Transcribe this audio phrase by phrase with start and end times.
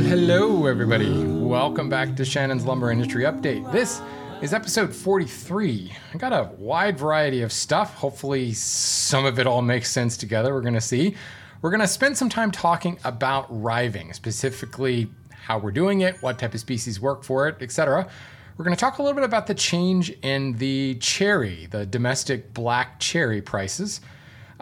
[0.00, 1.24] Hello, everybody.
[1.24, 3.70] Welcome back to Shannon's Lumber Industry Update.
[3.70, 4.00] This
[4.40, 5.92] is episode 43.
[6.14, 7.94] I got a wide variety of stuff.
[7.94, 10.54] Hopefully, some of it all makes sense together.
[10.54, 11.14] We're going to see.
[11.60, 16.38] We're going to spend some time talking about riving, specifically how we're doing it, what
[16.38, 18.08] type of species work for it, etc.
[18.56, 22.54] We're going to talk a little bit about the change in the cherry, the domestic
[22.54, 24.00] black cherry prices.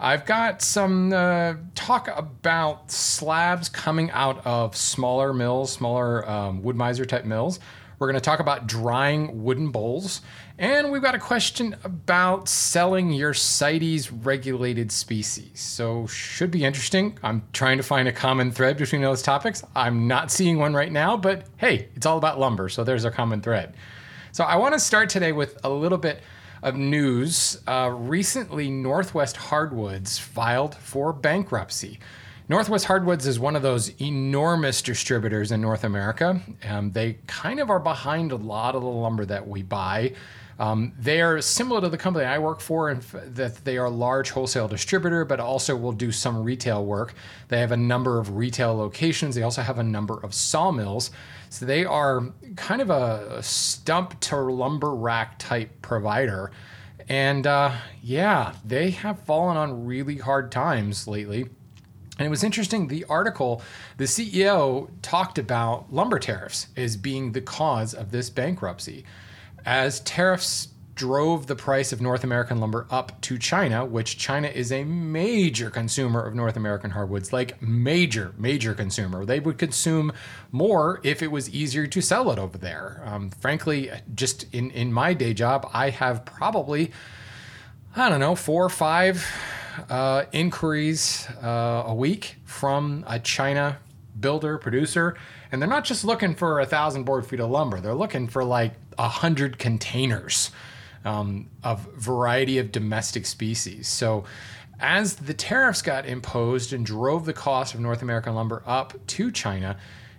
[0.00, 7.06] I've got some uh, talk about slabs coming out of smaller mills, smaller um, Wood-Mizer
[7.06, 7.58] type mills.
[7.98, 10.20] We're going to talk about drying wooden bowls.
[10.56, 15.60] And we've got a question about selling your CITES regulated species.
[15.60, 17.18] So, should be interesting.
[17.22, 19.64] I'm trying to find a common thread between those topics.
[19.74, 22.68] I'm not seeing one right now, but hey, it's all about lumber.
[22.68, 23.74] So, there's a common thread.
[24.30, 26.22] So, I want to start today with a little bit
[26.62, 27.60] of news.
[27.66, 31.98] Uh, recently, Northwest Hardwoods filed for bankruptcy.
[32.48, 36.40] Northwest Hardwoods is one of those enormous distributors in North America.
[36.66, 40.14] Um, they kind of are behind a lot of the lumber that we buy.
[40.58, 43.86] Um, they are similar to the company I work for in f- that they are
[43.86, 47.14] a large wholesale distributor, but also will do some retail work.
[47.46, 49.36] They have a number of retail locations.
[49.36, 51.12] They also have a number of sawmills.
[51.48, 56.50] So they are kind of a stump to lumber rack type provider.
[57.08, 61.46] And uh, yeah, they have fallen on really hard times lately.
[62.18, 63.62] And it was interesting, the article,
[63.96, 69.04] the CEO talked about lumber tariffs as being the cause of this bankruptcy.
[69.68, 74.72] As tariffs drove the price of North American lumber up to China, which China is
[74.72, 79.26] a major consumer of North American hardwoods, like major, major consumer.
[79.26, 80.14] They would consume
[80.52, 83.02] more if it was easier to sell it over there.
[83.04, 86.90] Um, frankly, just in, in my day job, I have probably,
[87.94, 89.22] I don't know, four or five
[89.90, 93.80] uh, inquiries uh, a week from a China
[94.18, 95.14] builder, producer,
[95.52, 98.42] and they're not just looking for a thousand board feet of lumber, they're looking for
[98.42, 100.50] like a hundred containers
[101.04, 103.88] um, of variety of domestic species.
[103.88, 104.24] So,
[104.80, 109.32] as the tariffs got imposed and drove the cost of North American lumber up to
[109.32, 109.76] China,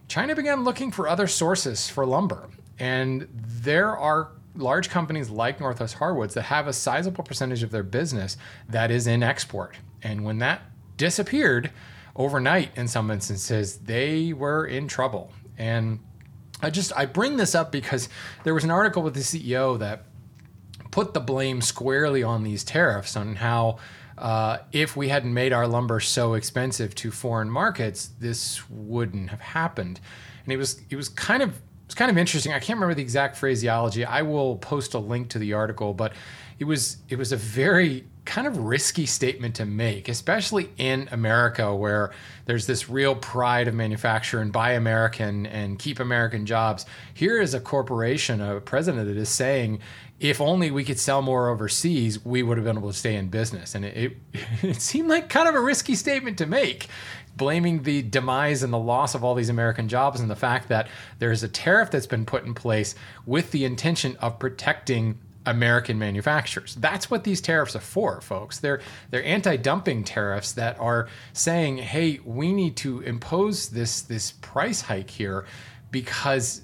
[0.10, 2.50] China began looking for other sources for lumber.
[2.78, 7.84] And there are large companies like Northwest Hardwoods that have a sizable percentage of their
[7.84, 8.36] business
[8.68, 9.78] that is in export.
[10.02, 10.62] And when that
[10.98, 11.72] disappeared
[12.16, 15.32] overnight in some instances, they were in trouble.
[15.58, 16.00] And
[16.62, 18.10] I just I bring this up because
[18.44, 20.04] there was an article with the CEO that
[20.92, 23.78] put the blame squarely on these tariffs on how
[24.18, 29.40] uh, if we hadn't made our lumber so expensive to foreign markets, this wouldn't have
[29.40, 30.00] happened.
[30.44, 32.52] And it was it was kind of it's kind of interesting.
[32.52, 34.04] I can't remember the exact phraseology.
[34.06, 36.14] I will post a link to the article, but
[36.60, 41.74] it was it was a very kind of risky statement to make, especially in America
[41.76, 42.12] where
[42.46, 46.86] there's this real pride of manufacture and buy American and keep American jobs.
[47.14, 49.80] Here is a corporation, a president that is saying,
[50.20, 53.30] if only we could sell more overseas, we would have been able to stay in
[53.30, 53.74] business.
[53.74, 54.18] And it, it,
[54.64, 56.88] it seemed like kind of a risky statement to make
[57.36, 60.88] blaming the demise and the loss of all these American jobs and the fact that
[61.20, 66.76] there's a tariff that's been put in place with the intention of protecting American manufacturers.
[66.76, 68.60] That's what these tariffs are for, folks.
[68.60, 74.82] They're they're anti-dumping tariffs that are saying, "Hey, we need to impose this this price
[74.82, 75.46] hike here
[75.92, 76.62] because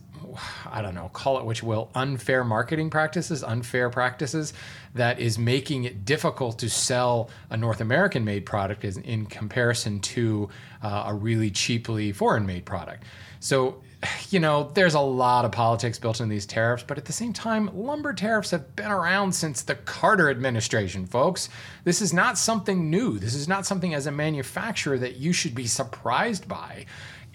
[0.71, 4.53] I don't know, call it you will, unfair marketing practices, unfair practices
[4.93, 10.49] that is making it difficult to sell a North American made product in comparison to
[10.81, 13.03] uh, a really cheaply foreign made product.
[13.39, 13.81] So,
[14.29, 17.33] you know, there's a lot of politics built in these tariffs, but at the same
[17.33, 21.49] time, lumber tariffs have been around since the Carter administration, folks.
[21.83, 23.19] This is not something new.
[23.19, 26.85] This is not something as a manufacturer that you should be surprised by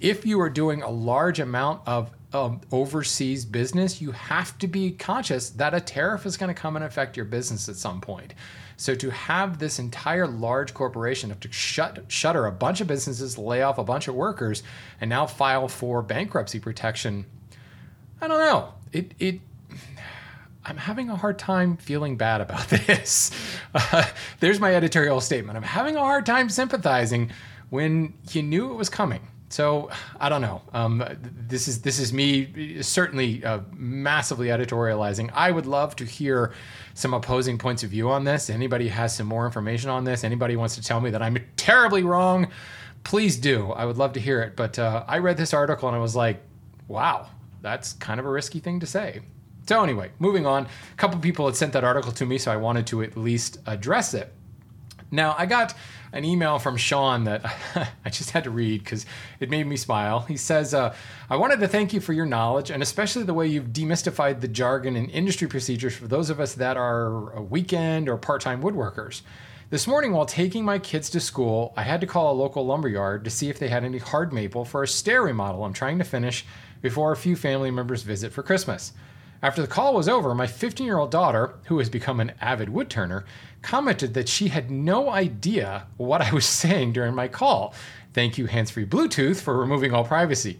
[0.00, 4.93] if you are doing a large amount of um, overseas business, you have to be
[4.93, 8.35] conscious that a tariff is going to come and affect your business at some point.
[8.81, 13.37] So to have this entire large corporation have to shut shutter a bunch of businesses,
[13.37, 14.62] lay off a bunch of workers,
[15.03, 17.27] and now file for bankruptcy protection,
[18.23, 18.73] I don't know.
[18.91, 19.41] It it
[20.65, 23.31] I'm having a hard time feeling bad about this.
[23.75, 24.06] Uh,
[24.41, 25.59] there's my editorial statement.
[25.59, 27.32] I'm having a hard time sympathizing
[27.69, 29.29] when you knew it was coming.
[29.50, 30.62] So I don't know.
[30.73, 35.31] Um, this is this is me certainly uh, massively editorializing.
[35.35, 36.52] I would love to hear
[36.94, 38.49] some opposing points of view on this.
[38.49, 40.23] Anybody has some more information on this?
[40.23, 42.49] Anybody wants to tell me that I'm terribly wrong?
[43.02, 43.73] Please do.
[43.73, 44.55] I would love to hear it.
[44.55, 46.41] But uh, I read this article and I was like,
[46.87, 47.26] wow,
[47.61, 49.20] that's kind of a risky thing to say.
[49.67, 50.67] So anyway, moving on.
[50.67, 53.58] A couple people had sent that article to me, so I wanted to at least
[53.67, 54.32] address it.
[55.11, 55.75] Now, I got
[56.12, 57.45] an email from Sean that
[58.05, 59.07] I just had to read because
[59.39, 60.21] it made me smile.
[60.21, 60.95] He says, uh,
[61.29, 64.49] I wanted to thank you for your knowledge and especially the way you've demystified the
[64.49, 69.23] jargon and industry procedures for those of us that are weekend or part time woodworkers.
[69.71, 73.23] This morning, while taking my kids to school, I had to call a local lumberyard
[73.23, 76.05] to see if they had any hard maple for a stair remodel I'm trying to
[76.05, 76.45] finish
[76.83, 78.93] before a few family members visit for Christmas.
[79.43, 82.69] After the call was over, my 15 year old daughter, who has become an avid
[82.69, 83.25] woodturner,
[83.63, 87.75] commented that she had no idea what I was saying during my call.
[88.13, 90.59] Thank you, hands free Bluetooth, for removing all privacy.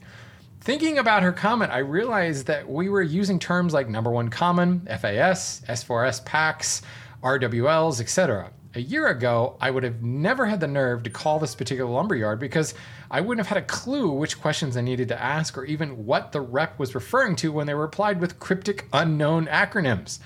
[0.63, 4.81] Thinking about her comment, I realized that we were using terms like number one common,
[4.87, 6.83] FAS, S4S packs,
[7.23, 8.51] RWLs, etc.
[8.73, 12.39] A year ago, I would have never had the nerve to call this particular lumberyard
[12.39, 12.73] because
[13.11, 16.31] I wouldn't have had a clue which questions I needed to ask or even what
[16.31, 20.21] the rep was referring to when they replied with cryptic unknown acronyms.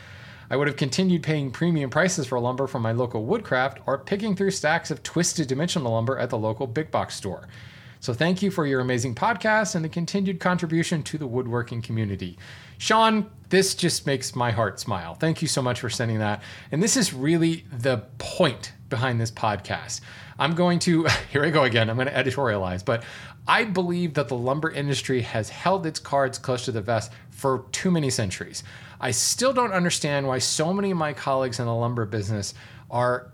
[0.50, 4.36] I would have continued paying premium prices for lumber from my local woodcraft or picking
[4.36, 7.48] through stacks of twisted dimensional lumber at the local big box store.
[8.00, 12.36] So thank you for your amazing podcast and the continued contribution to the woodworking community.
[12.76, 15.14] Sean, this just makes my heart smile.
[15.14, 16.42] Thank you so much for sending that.
[16.72, 20.00] And this is really the point behind this podcast.
[20.40, 23.04] I'm going to, here I go again, I'm going to editorialize, but
[23.46, 27.66] I believe that the lumber industry has held its cards close to the vest for
[27.70, 28.64] too many centuries.
[29.00, 32.54] I still don't understand why so many of my colleagues in the lumber business
[32.90, 33.30] are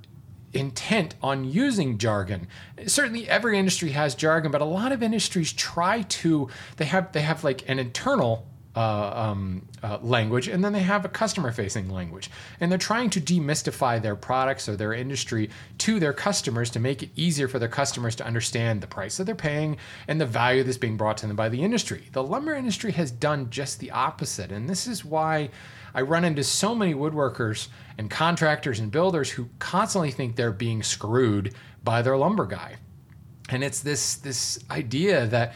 [0.52, 2.46] intent on using jargon.
[2.86, 7.20] Certainly every industry has jargon, but a lot of industries try to they have they
[7.20, 11.90] have like an internal uh, um, uh, language, and then they have a customer facing
[11.90, 12.30] language.
[12.60, 17.02] And they're trying to demystify their products or their industry to their customers to make
[17.02, 19.76] it easier for their customers to understand the price that they're paying
[20.06, 22.04] and the value that's being brought to them by the industry.
[22.12, 24.52] The lumber industry has done just the opposite.
[24.52, 25.50] And this is why
[25.92, 27.68] I run into so many woodworkers
[27.98, 32.76] and contractors and builders who constantly think they're being screwed by their lumber guy.
[33.48, 35.54] And it's this, this idea that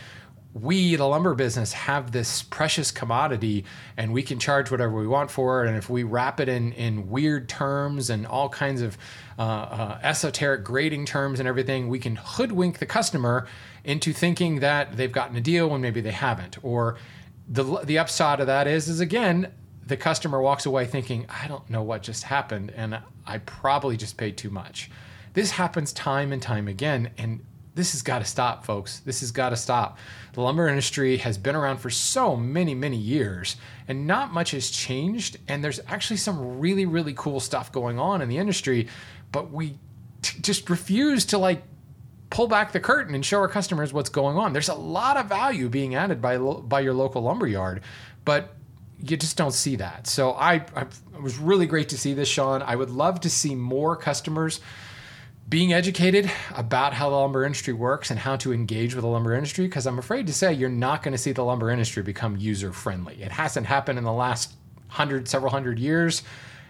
[0.55, 3.65] we, the lumber business, have this precious commodity
[3.97, 5.69] and we can charge whatever we want for it.
[5.69, 8.97] And if we wrap it in, in weird terms and all kinds of
[9.37, 13.49] uh, uh, esoteric grading terms and everything, we can hoodwink the customer
[13.83, 16.57] into thinking that they've gotten a deal when maybe they haven't.
[16.63, 16.99] Or
[17.49, 19.53] the, the upside of that is, is again,
[19.85, 24.17] the customer walks away thinking, I don't know what just happened and I probably just
[24.17, 24.89] paid too much.
[25.33, 27.11] This happens time and time again.
[27.19, 29.01] And this has got to stop, folks.
[29.01, 29.99] This has got to stop.
[30.33, 33.57] The lumber industry has been around for so many, many years,
[33.89, 35.39] and not much has changed.
[35.49, 38.89] And there's actually some really, really cool stuff going on in the industry,
[39.33, 39.79] but we
[40.23, 41.63] t- just refuse to like
[42.31, 44.53] pull back the curtain and show our customers what's going on.
[44.53, 47.81] There's a lot of value being added by lo- by your local lumber yard,
[48.25, 48.55] but
[49.01, 50.07] you just don't see that.
[50.07, 52.63] So I, I it was really great to see this, Sean.
[52.63, 54.61] I would love to see more customers
[55.49, 59.35] being educated about how the lumber industry works and how to engage with the lumber
[59.35, 62.37] industry because I'm afraid to say you're not going to see the lumber industry become
[62.37, 63.23] user friendly.
[63.23, 64.55] It hasn't happened in the last
[64.89, 66.23] hundred, several hundred years,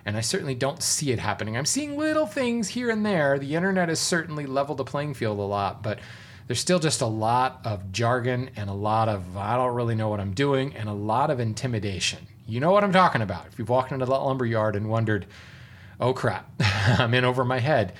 [0.05, 1.57] and I certainly don't see it happening.
[1.57, 3.39] I'm seeing little things here and there.
[3.39, 6.01] The internet has certainly leveled the playing field a lot, but
[6.47, 10.09] there's still just a lot of jargon and a lot of I don't really know
[10.09, 12.27] what I'm doing and a lot of intimidation.
[12.47, 13.47] You know what I'm talking about.
[13.47, 15.27] If you've walked into that lumber yard and wondered,
[16.01, 17.95] oh crap, I'm in over my head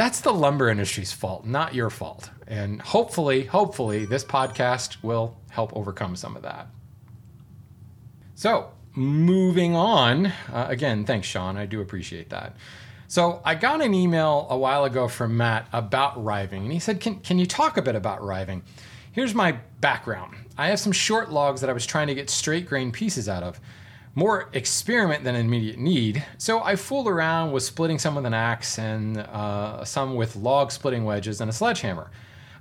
[0.00, 2.30] that's the lumber industry's fault, not your fault.
[2.46, 6.68] And hopefully, hopefully, this podcast will help overcome some of that.
[8.34, 11.58] So, moving on, uh, again, thanks, Sean.
[11.58, 12.56] I do appreciate that.
[13.08, 16.98] So, I got an email a while ago from Matt about riving, and he said,
[16.98, 18.62] Can, can you talk a bit about riving?
[19.12, 22.66] Here's my background I have some short logs that I was trying to get straight
[22.66, 23.60] grain pieces out of
[24.20, 26.22] more experiment than immediate need.
[26.36, 30.70] So I fooled around with splitting some with an axe and uh, some with log
[30.70, 32.10] splitting wedges and a sledgehammer.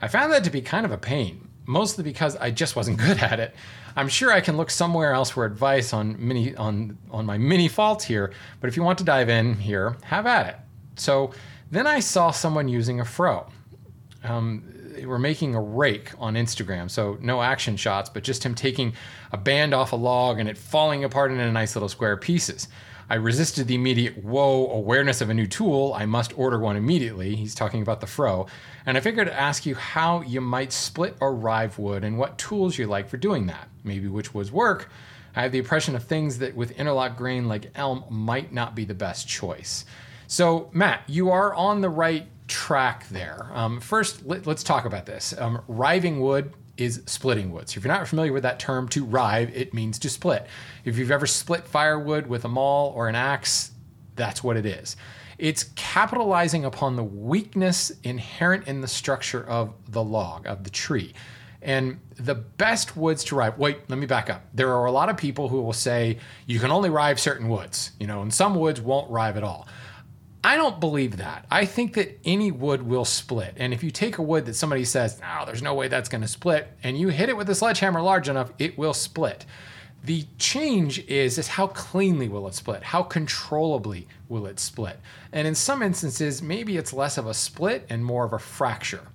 [0.01, 3.17] I found that to be kind of a pain, mostly because I just wasn't good
[3.17, 3.53] at it.
[3.97, 7.67] I'm sure I can look somewhere else for advice on mini on on my mini
[7.67, 10.55] faults here, but if you want to dive in here, have at it.
[10.95, 11.33] So
[11.71, 13.49] then I saw someone using a fro.
[14.23, 16.89] Um, they were making a rake on Instagram.
[16.89, 18.93] So no action shots, but just him taking
[19.31, 22.67] a band off a log and it falling apart into nice little square pieces.
[23.11, 25.93] I resisted the immediate whoa awareness of a new tool.
[25.95, 27.35] I must order one immediately.
[27.35, 28.45] He's talking about the Fro.
[28.85, 32.37] And I figured to ask you how you might split or rive wood and what
[32.37, 33.67] tools you like for doing that.
[33.83, 34.89] Maybe which woods work.
[35.35, 38.85] I have the impression of things that with interlock grain like elm might not be
[38.85, 39.85] the best choice.
[40.29, 43.49] So, Matt, you are on the right track there.
[43.51, 45.33] Um, first, let, us talk about this.
[45.35, 47.67] Um, riving wood is splitting wood.
[47.67, 50.45] So if you're not familiar with that term, to rive, it means to split.
[50.85, 53.71] If you've ever split firewood with a maul or an axe,
[54.15, 54.97] that's what it is.
[55.39, 61.15] It's capitalizing upon the weakness inherent in the structure of the log, of the tree.
[61.63, 64.43] And the best woods to rive, wait, let me back up.
[64.53, 67.93] There are a lot of people who will say you can only rive certain woods,
[67.99, 69.67] you know, and some woods won't rive at all.
[70.43, 71.45] I don't believe that.
[71.51, 73.55] I think that any wood will split.
[73.57, 76.21] And if you take a wood that somebody says, no, there's no way that's going
[76.21, 79.45] to split, and you hit it with a sledgehammer large enough, it will split.
[80.03, 82.83] The change is, is how cleanly will it split?
[82.83, 84.97] How controllably will it split?
[85.33, 89.07] And in some instances, maybe it's less of a split and more of a fracture.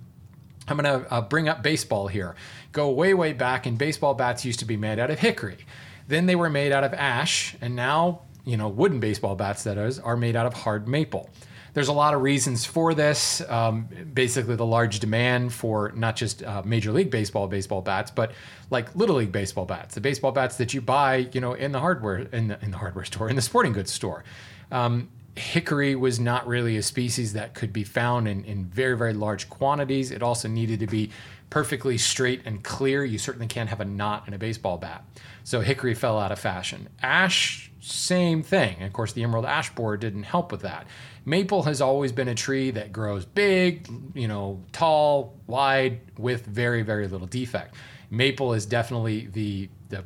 [0.68, 2.34] I'm going to uh, bring up baseball here.
[2.72, 5.58] Go way, way back, and baseball bats used to be made out of hickory.
[6.06, 9.78] Then they were made out of ash, and now, you know, wooden baseball bats, that
[9.78, 11.30] is, are made out of hard maple.
[11.74, 13.42] There's a lot of reasons for this.
[13.48, 18.32] Um, basically, the large demand for not just uh, Major League Baseball baseball bats, but
[18.70, 21.80] like Little League baseball bats, the baseball bats that you buy, you know, in the
[21.80, 24.22] hardware in the, in the hardware store, in the sporting goods store.
[24.70, 29.12] Um, hickory was not really a species that could be found in, in very, very
[29.12, 30.12] large quantities.
[30.12, 31.10] It also needed to be
[31.50, 33.04] perfectly straight and clear.
[33.04, 35.04] You certainly can't have a knot in a baseball bat.
[35.42, 36.88] So hickory fell out of fashion.
[37.02, 38.76] Ash, same thing.
[38.76, 40.86] And of course, the emerald ash borer didn't help with that.
[41.26, 46.82] Maple has always been a tree that grows big, you know, tall, wide, with very,
[46.82, 47.74] very little defect.
[48.10, 50.04] Maple is definitely the the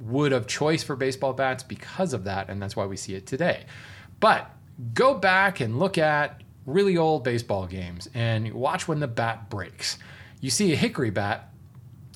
[0.00, 3.26] wood of choice for baseball bats because of that, and that's why we see it
[3.26, 3.64] today.
[4.20, 4.50] But
[4.92, 9.98] go back and look at really old baseball games and watch when the bat breaks.
[10.40, 11.53] You see a hickory bat,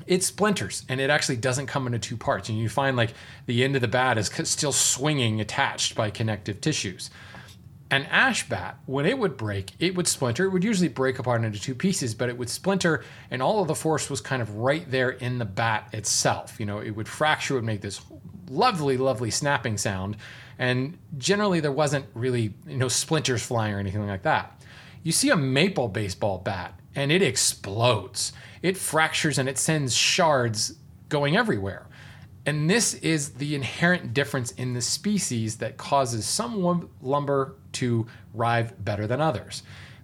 [0.08, 2.48] it splinters and it actually doesn't come into two parts.
[2.48, 3.14] And you find like
[3.46, 7.10] the end of the bat is still swinging attached by connective tissues.
[7.90, 10.44] An ash bat, when it would break, it would splinter.
[10.44, 13.68] It would usually break apart into two pieces, but it would splinter, and all of
[13.68, 16.60] the force was kind of right there in the bat itself.
[16.60, 18.02] You know, it would fracture, it would make this
[18.50, 20.18] lovely, lovely snapping sound
[20.58, 24.60] and generally, there wasn't really you know splinters flying or anything like that.
[25.02, 28.32] You see a maple baseball bat, and it explodes.
[28.62, 30.74] It fractures and it sends shards
[31.08, 31.86] going everywhere.
[32.46, 38.82] And this is the inherent difference in the species that causes some lumber to rive
[38.84, 39.62] better than others.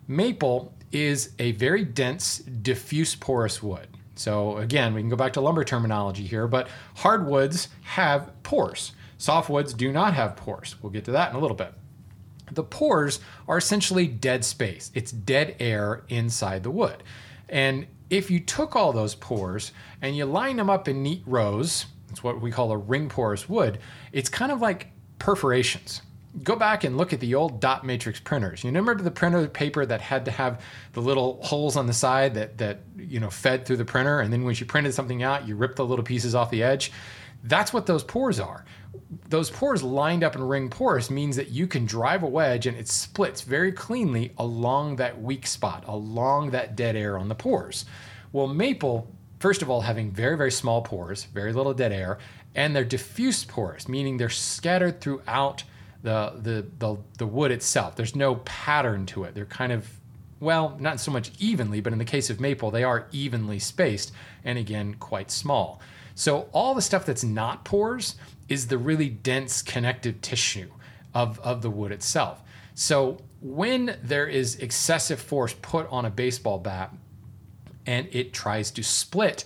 [0.08, 3.88] Maple is a very dense, diffuse porous wood.
[4.14, 8.92] So, again, we can go back to lumber terminology here, but hardwoods have pores.
[9.18, 10.76] Softwoods do not have pores.
[10.82, 11.72] We'll get to that in a little bit.
[12.52, 17.02] The pores are essentially dead space, it's dead air inside the wood.
[17.48, 21.86] And if you took all those pores and you line them up in neat rows,
[22.10, 23.80] it's what we call a ring porous wood,
[24.12, 26.00] it's kind of like perforations.
[26.42, 28.62] Go back and look at the old dot matrix printers.
[28.62, 32.34] You remember the printer paper that had to have the little holes on the side
[32.34, 35.46] that that you know fed through the printer, and then when you printed something out,
[35.46, 36.90] you ripped the little pieces off the edge.
[37.44, 38.64] That's what those pores are
[39.28, 42.76] those pores lined up in ring pores means that you can drive a wedge and
[42.76, 47.84] it splits very cleanly along that weak spot, along that dead air on the pores.
[48.32, 49.08] Well, maple,
[49.38, 52.18] first of all, having very, very small pores, very little dead air,
[52.54, 55.64] and they're diffuse pores, meaning they're scattered throughout
[56.02, 57.96] the, the, the, the wood itself.
[57.96, 59.34] There's no pattern to it.
[59.34, 59.88] They're kind of,
[60.38, 64.12] well, not so much evenly, but in the case of maple, they are evenly spaced
[64.44, 65.80] and again, quite small.
[66.14, 68.16] So all the stuff that's not pores,
[68.48, 70.70] is the really dense connective tissue
[71.14, 72.42] of, of the wood itself.
[72.74, 76.92] So when there is excessive force put on a baseball bat
[77.86, 79.44] and it tries to split,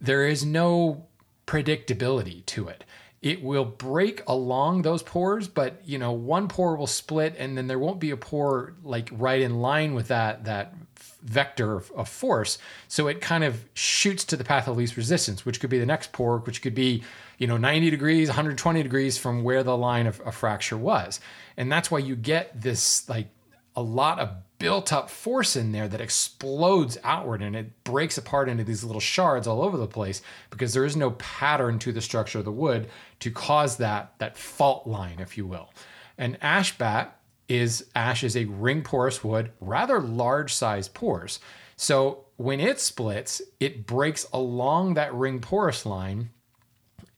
[0.00, 1.06] there is no
[1.46, 2.84] predictability to it.
[3.20, 7.66] It will break along those pores, but you know, one pore will split and then
[7.66, 10.74] there won't be a pore like right in line with that that
[11.22, 12.58] vector of, of force.
[12.88, 15.86] So it kind of shoots to the path of least resistance, which could be the
[15.86, 17.02] next pore, which could be
[17.40, 21.18] you know 90 degrees 120 degrees from where the line of a fracture was
[21.56, 23.28] and that's why you get this like
[23.74, 28.48] a lot of built up force in there that explodes outward and it breaks apart
[28.48, 32.00] into these little shards all over the place because there is no pattern to the
[32.02, 35.70] structure of the wood to cause that that fault line if you will
[36.18, 37.16] an ash bat
[37.50, 41.40] is ash is a ring porous wood rather large size pores
[41.76, 46.30] so when it splits it breaks along that ring porous line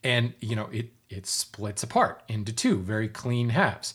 [0.02, 3.94] and you know it it splits apart into two very clean halves.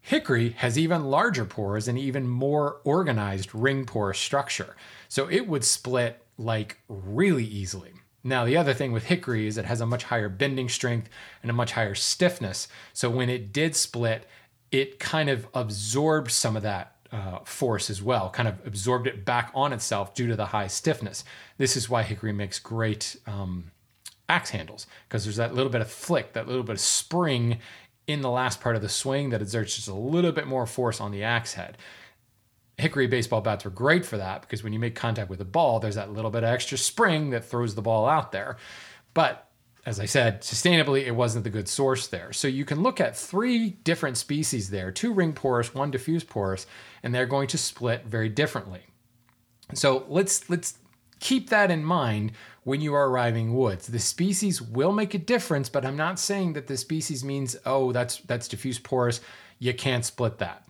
[0.00, 4.76] Hickory has even larger pores and even more organized ring pore structure.
[5.08, 7.92] So it would split like really easily.
[8.22, 11.08] Now, the other thing with hickory is it has a much higher bending strength
[11.42, 12.66] and a much higher stiffness.
[12.92, 14.28] So when it did split,
[14.72, 19.24] it kind of absorbed some of that uh, force as well, kind of absorbed it
[19.24, 21.24] back on itself due to the high stiffness.
[21.58, 23.70] This is why hickory makes great um,
[24.28, 27.58] axe handles because there's that little bit of flick, that little bit of spring
[28.06, 31.00] in the last part of the swing that exerts just a little bit more force
[31.00, 31.76] on the axe head.
[32.78, 35.80] Hickory baseball bats were great for that because when you make contact with the ball,
[35.80, 38.58] there's that little bit of extra spring that throws the ball out there.
[39.14, 39.45] But
[39.86, 42.32] as I said, sustainably, it wasn't the good source there.
[42.32, 46.66] So you can look at three different species there two ring porous, one diffuse porous,
[47.04, 48.82] and they're going to split very differently.
[49.74, 50.78] So let's let's
[51.20, 52.32] keep that in mind
[52.64, 53.86] when you are riving woods.
[53.86, 57.92] The species will make a difference, but I'm not saying that the species means oh
[57.92, 59.20] that's that's diffuse porous.
[59.60, 60.66] You can't split that.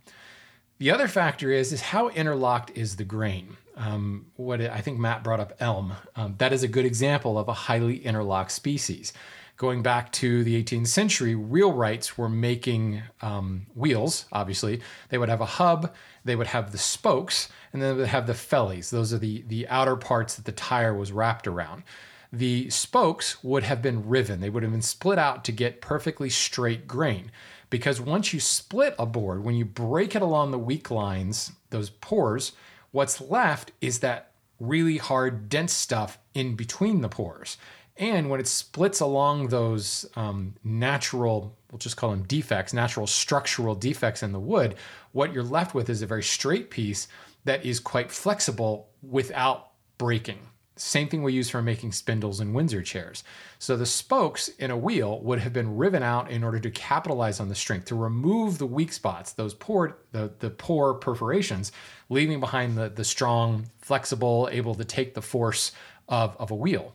[0.79, 3.57] The other factor is is how interlocked is the grain.
[3.77, 5.95] Um, what I think Matt brought up elm.
[6.15, 9.13] Um, that is a good example of a highly interlocked species.
[9.57, 14.27] Going back to the 18th century, wheelwrights were making um, wheels.
[14.31, 18.09] Obviously, they would have a hub, they would have the spokes, and then they would
[18.09, 18.91] have the fellies.
[18.91, 21.85] Those are the the outer parts that the tire was wrapped around.
[22.33, 24.41] The spokes would have been riven.
[24.41, 27.31] They would have been split out to get perfectly straight grain
[27.71, 31.91] because once you split a board, when you break it along the weak lines, those
[31.91, 32.53] pores,
[32.97, 37.59] what's left is that really hard, dense stuff in between the pores.
[37.99, 43.75] And when it splits along those um, natural, we'll just call them defects, natural structural
[43.75, 44.77] defects in the wood,
[45.13, 47.07] what you're left with is a very straight piece
[47.45, 50.39] that is quite flexible without breaking.
[50.79, 53.25] Same thing we use for making spindles and Windsor chairs.
[53.59, 57.41] So the spokes in a wheel would have been riven out in order to capitalize
[57.41, 61.73] on the strength, to remove the weak spots, those pore, the, the pore perforations,
[62.11, 65.73] leaving behind the, the strong, flexible, able to take the force
[66.11, 66.95] of, of a wheel.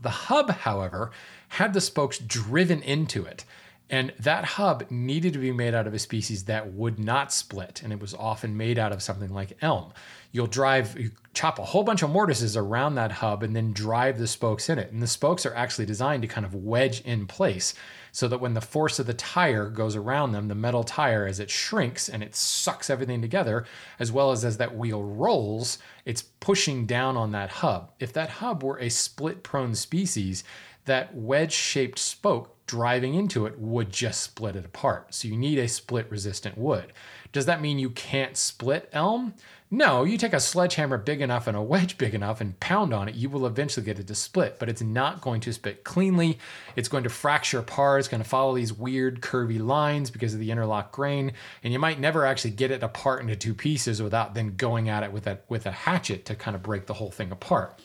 [0.00, 1.12] The hub, however,
[1.48, 3.44] had the spokes driven into it.
[3.88, 7.82] And that hub needed to be made out of a species that would not split,
[7.84, 9.92] and it was often made out of something like elm.
[10.32, 14.18] You'll drive, you chop a whole bunch of mortises around that hub and then drive
[14.18, 14.90] the spokes in it.
[14.90, 17.74] And the spokes are actually designed to kind of wedge in place
[18.10, 21.38] so that when the force of the tire goes around them, the metal tire, as
[21.38, 23.66] it shrinks and it sucks everything together,
[24.00, 27.92] as well as as that wheel rolls, it's pushing down on that hub.
[28.00, 30.42] If that hub were a split prone species,
[30.86, 35.14] that wedge shaped spoke driving into it would just split it apart.
[35.14, 36.92] So you need a split resistant wood.
[37.32, 39.34] Does that mean you can't split elm?
[39.68, 43.08] No, you take a sledgehammer big enough and a wedge big enough and pound on
[43.08, 46.38] it, you will eventually get it to split, but it's not going to split cleanly.
[46.76, 47.98] It's going to fracture apart.
[47.98, 51.32] It's going to follow these weird curvy lines because of the interlock grain,
[51.64, 55.02] and you might never actually get it apart into two pieces without then going at
[55.02, 57.76] it with a with a hatchet to kind of break the whole thing apart.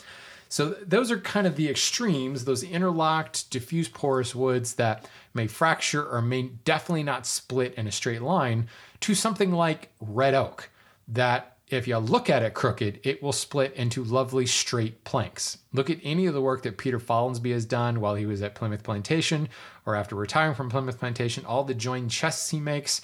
[0.52, 6.06] So those are kind of the extremes, those interlocked, diffuse porous woods that may fracture
[6.06, 8.68] or may definitely not split in a straight line,
[9.00, 10.70] to something like red oak
[11.08, 15.58] that if you look at it crooked, it will split into lovely straight planks.
[15.72, 18.54] Look at any of the work that Peter Follansbee has done while he was at
[18.54, 19.48] Plymouth Plantation
[19.86, 23.00] or after retiring from Plymouth Plantation, all the joined chests he makes.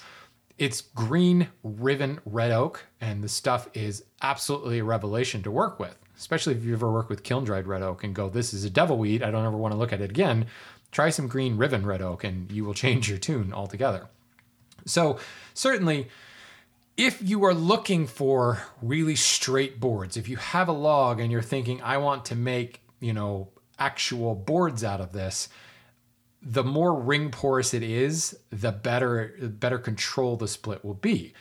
[0.58, 5.96] It's green riven red oak, and the stuff is absolutely a revelation to work with
[6.18, 8.70] especially if you ever work with kiln dried red oak and go, this is a
[8.70, 10.46] devil weed, I don't ever want to look at it again.
[10.90, 14.08] Try some green riven red oak and you will change your tune altogether.
[14.84, 15.18] So,
[15.54, 16.08] certainly,
[16.96, 21.42] if you are looking for really straight boards, if you have a log and you're
[21.42, 25.48] thinking, I want to make, you know, actual boards out of this,
[26.42, 31.32] the more ring porous it is, the better better control the split will be.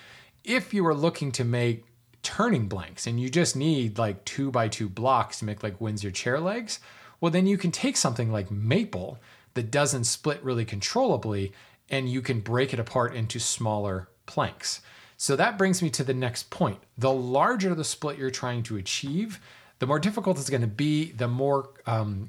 [0.43, 1.85] If you are looking to make
[2.27, 6.11] turning blanks and you just need like two by two blocks to make like Windsor
[6.11, 6.81] chair legs,
[7.21, 9.17] well, then you can take something like maple
[9.53, 11.53] that doesn't split really controllably
[11.89, 14.81] and you can break it apart into smaller planks.
[15.15, 16.79] So that brings me to the next point.
[16.97, 19.39] The larger the split you're trying to achieve,
[19.79, 22.27] the more difficult it's going to be, the more um,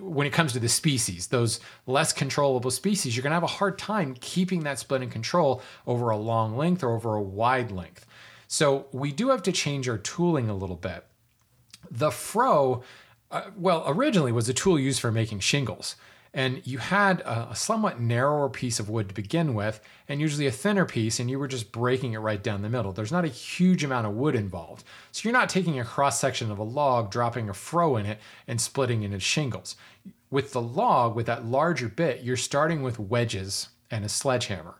[0.00, 3.58] when it comes to the species, those less controllable species, you're going to have a
[3.58, 7.70] hard time keeping that split in control over a long length or over a wide
[7.70, 8.06] length.
[8.48, 11.04] So we do have to change our tooling a little bit.
[11.90, 12.82] The fro,
[13.30, 15.96] uh, well, originally was a tool used for making shingles.
[16.34, 20.46] And you had a, a, somewhat narrower piece of wood to begin with, and usually
[20.46, 22.92] a thinner piece, and you were just breaking it right down the middle.
[22.92, 24.84] There's not a huge amount of wood involved.
[25.12, 28.20] So you're not taking a cross section of a log, dropping a fro in it,
[28.46, 29.76] and splitting it into shingles.
[30.30, 34.74] With the log, with that larger bit, you're starting with wedges and a sledgehammer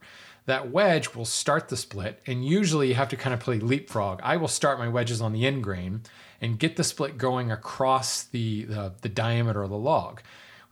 [0.47, 4.21] that wedge will start the split, and usually you have to kind of play leapfrog.
[4.23, 6.03] I will start my wedges on the end grain
[6.41, 10.23] and get the split going across the, the, the diameter of the log.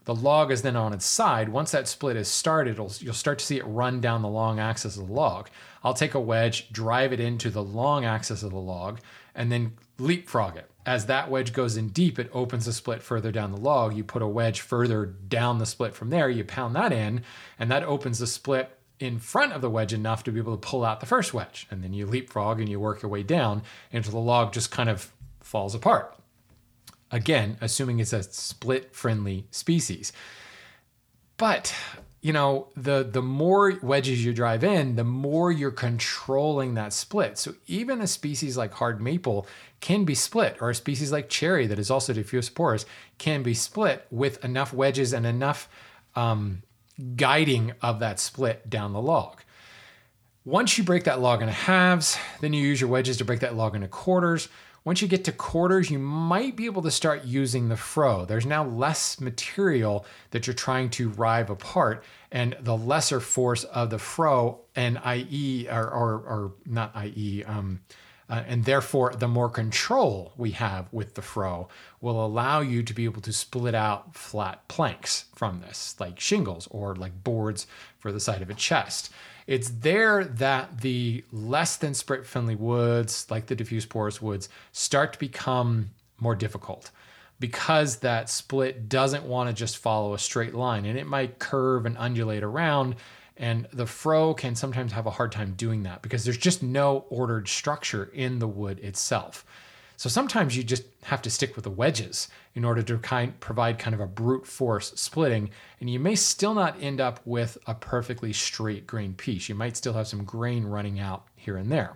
[0.05, 1.49] The log is then on its side.
[1.49, 4.97] Once that split is started, you'll start to see it run down the long axis
[4.97, 5.49] of the log.
[5.83, 8.99] I'll take a wedge, drive it into the long axis of the log,
[9.33, 10.69] and then leapfrog it.
[10.85, 13.95] As that wedge goes in deep, it opens the split further down the log.
[13.95, 17.23] You put a wedge further down the split from there, you pound that in,
[17.57, 20.67] and that opens the split in front of the wedge enough to be able to
[20.67, 21.67] pull out the first wedge.
[21.69, 24.89] And then you leapfrog and you work your way down until the log just kind
[24.89, 26.17] of falls apart.
[27.11, 30.11] Again, assuming it's a split friendly species.
[31.37, 31.73] But
[32.21, 37.37] you know, the the more wedges you drive in, the more you're controlling that split.
[37.37, 39.45] So even a species like hard maple
[39.79, 42.87] can be split, or a species like cherry that is also diffuse porous
[43.19, 45.69] can be split with enough wedges and enough
[46.15, 46.63] um,
[47.15, 49.41] guiding of that split down the log.
[50.43, 53.55] Once you break that log into halves, then you use your wedges to break that
[53.55, 54.47] log into quarters.
[54.83, 58.23] Once you get to quarters, you might be able to start using the fro.
[58.23, 63.89] There's now less material that you're trying to rive apart, and the lesser force of
[63.89, 67.81] the fro, and i.e., or, or, or not i.e., um,
[68.29, 71.67] uh, and therefore the more control we have with the fro
[72.01, 76.67] will allow you to be able to split out flat planks from this, like shingles
[76.71, 77.67] or like boards
[77.99, 79.11] for the side of a chest.
[79.47, 85.13] It's there that the less than split friendly woods, like the diffuse porous woods, start
[85.13, 86.89] to become more difficult
[87.39, 91.85] because that split doesn't want to just follow a straight line and it might curve
[91.85, 92.95] and undulate around.
[93.37, 97.05] And the fro can sometimes have a hard time doing that because there's just no
[97.09, 99.45] ordered structure in the wood itself.
[99.97, 103.79] So sometimes you just have to stick with the wedges in order to kind provide
[103.79, 107.73] kind of a brute force splitting, and you may still not end up with a
[107.73, 109.47] perfectly straight grain piece.
[109.47, 111.93] You might still have some grain running out here and there.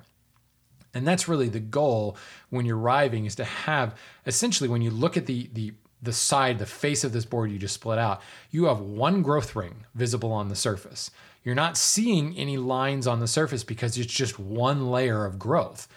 [0.93, 2.17] And that's really the goal
[2.49, 6.59] when you're riving is to have essentially when you look at the the the side,
[6.59, 8.21] the face of this board you just split out,
[8.51, 11.11] you have one growth ring visible on the surface.
[11.43, 15.87] You're not seeing any lines on the surface because it's just one layer of growth.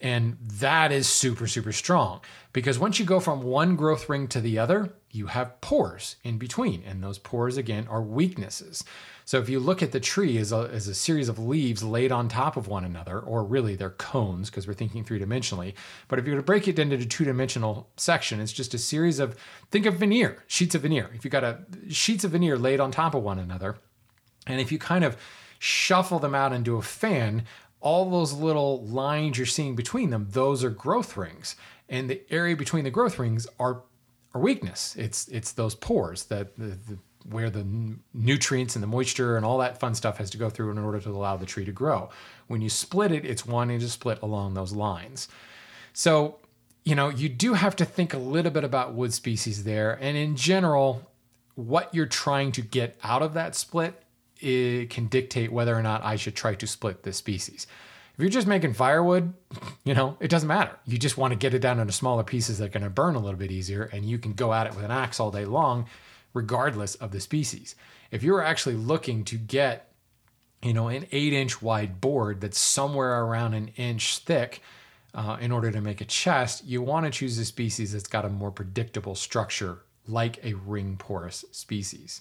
[0.00, 2.20] And that is super, super strong
[2.52, 6.38] because once you go from one growth ring to the other, you have pores in
[6.38, 6.82] between.
[6.84, 8.82] And those pores, again, are weaknesses.
[9.24, 12.10] So if you look at the tree as a, as a series of leaves laid
[12.10, 15.74] on top of one another, or really they're cones because we're thinking three dimensionally.
[16.08, 18.78] But if you're going to break it into a two dimensional section, it's just a
[18.78, 19.36] series of,
[19.70, 21.10] think of veneer, sheets of veneer.
[21.14, 23.76] If you got a sheets of veneer laid on top of one another,
[24.46, 25.16] and if you kind of
[25.58, 27.44] shuffle them out into a fan,
[27.80, 31.56] all those little lines you're seeing between them, those are growth rings.
[31.88, 33.82] And the area between the growth rings are,
[34.34, 34.96] are weakness.
[34.96, 37.66] It's it's those pores that the, the, where the
[38.14, 41.00] nutrients and the moisture and all that fun stuff has to go through in order
[41.00, 42.10] to allow the tree to grow.
[42.48, 45.28] When you split it, it's wanting to split along those lines.
[45.92, 46.38] So,
[46.84, 49.96] you know, you do have to think a little bit about wood species there.
[50.00, 51.08] And in general,
[51.54, 54.01] what you're trying to get out of that split it
[54.42, 57.66] can dictate whether or not I should try to split this species.
[58.14, 59.32] If you're just making firewood,
[59.84, 60.78] you know, it doesn't matter.
[60.86, 63.14] You just want to get it down into smaller pieces that are going to burn
[63.14, 65.44] a little bit easier, and you can go at it with an axe all day
[65.44, 65.86] long,
[66.34, 67.74] regardless of the species.
[68.10, 69.92] If you're actually looking to get,
[70.62, 74.60] you know, an eight inch wide board that's somewhere around an inch thick
[75.14, 78.24] uh, in order to make a chest, you want to choose a species that's got
[78.24, 82.20] a more predictable structure, like a ring porous species.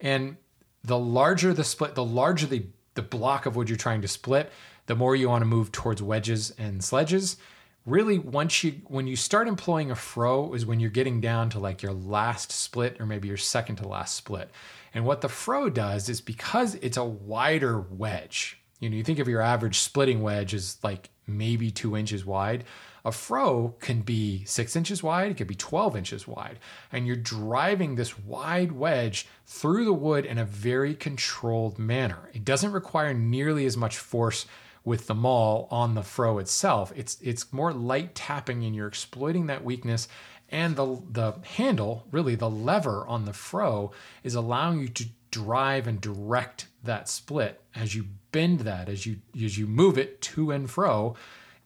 [0.00, 0.36] And
[0.84, 4.50] the larger the split, the larger the, the block of wood you're trying to split,
[4.86, 7.36] the more you want to move towards wedges and sledges.
[7.84, 11.58] Really, once you when you start employing a fro is when you're getting down to
[11.58, 14.50] like your last split or maybe your second to last split.
[14.94, 18.60] And what the fro does is because it's a wider wedge.
[18.78, 22.64] You know, you think of your average splitting wedge as like maybe two inches wide.
[23.04, 26.58] A fro can be six inches wide, it could be 12 inches wide.
[26.92, 32.30] And you're driving this wide wedge through the wood in a very controlled manner.
[32.32, 34.46] It doesn't require nearly as much force
[34.84, 36.92] with the maul on the fro itself.
[36.96, 40.08] It's it's more light tapping and you're exploiting that weakness
[40.48, 43.90] and the the handle, really the lever on the fro
[44.22, 49.16] is allowing you to drive and direct that split as you bend that as you
[49.42, 51.16] as you move it to and fro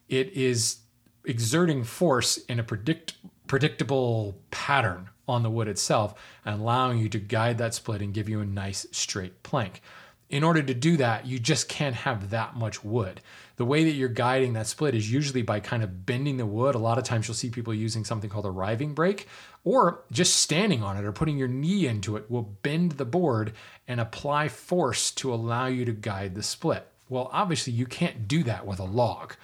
[0.09, 0.79] it is
[1.27, 3.15] exerting force in a predict,
[3.47, 8.29] predictable pattern on the wood itself and allowing you to guide that split and give
[8.29, 9.83] you a nice straight plank.
[10.29, 13.21] In order to do that, you just can't have that much wood.
[13.57, 16.75] The way that you're guiding that split is usually by kind of bending the wood.
[16.75, 19.29] A lot of times you'll see people using something called a riving brake
[19.63, 23.53] or just standing on it or putting your knee into it will bend the board
[23.87, 26.89] and apply force to allow you to guide the split.
[27.09, 29.35] Well, obviously, you can't do that with a log.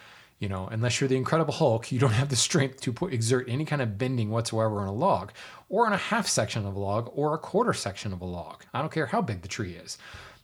[0.42, 3.48] You know, unless you're the Incredible Hulk, you don't have the strength to put, exert
[3.48, 5.31] any kind of bending whatsoever on a log,
[5.68, 8.64] or on a half section of a log, or a quarter section of a log.
[8.74, 9.98] I don't care how big the tree is.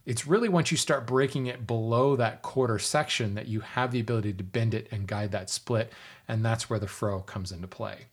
[0.06, 3.98] It's really once you start breaking it below that quarter section that you have the
[3.98, 5.92] ability to bend it and guide that split,
[6.28, 8.06] and that's where the froe comes into play.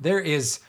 [0.00, 0.60] There is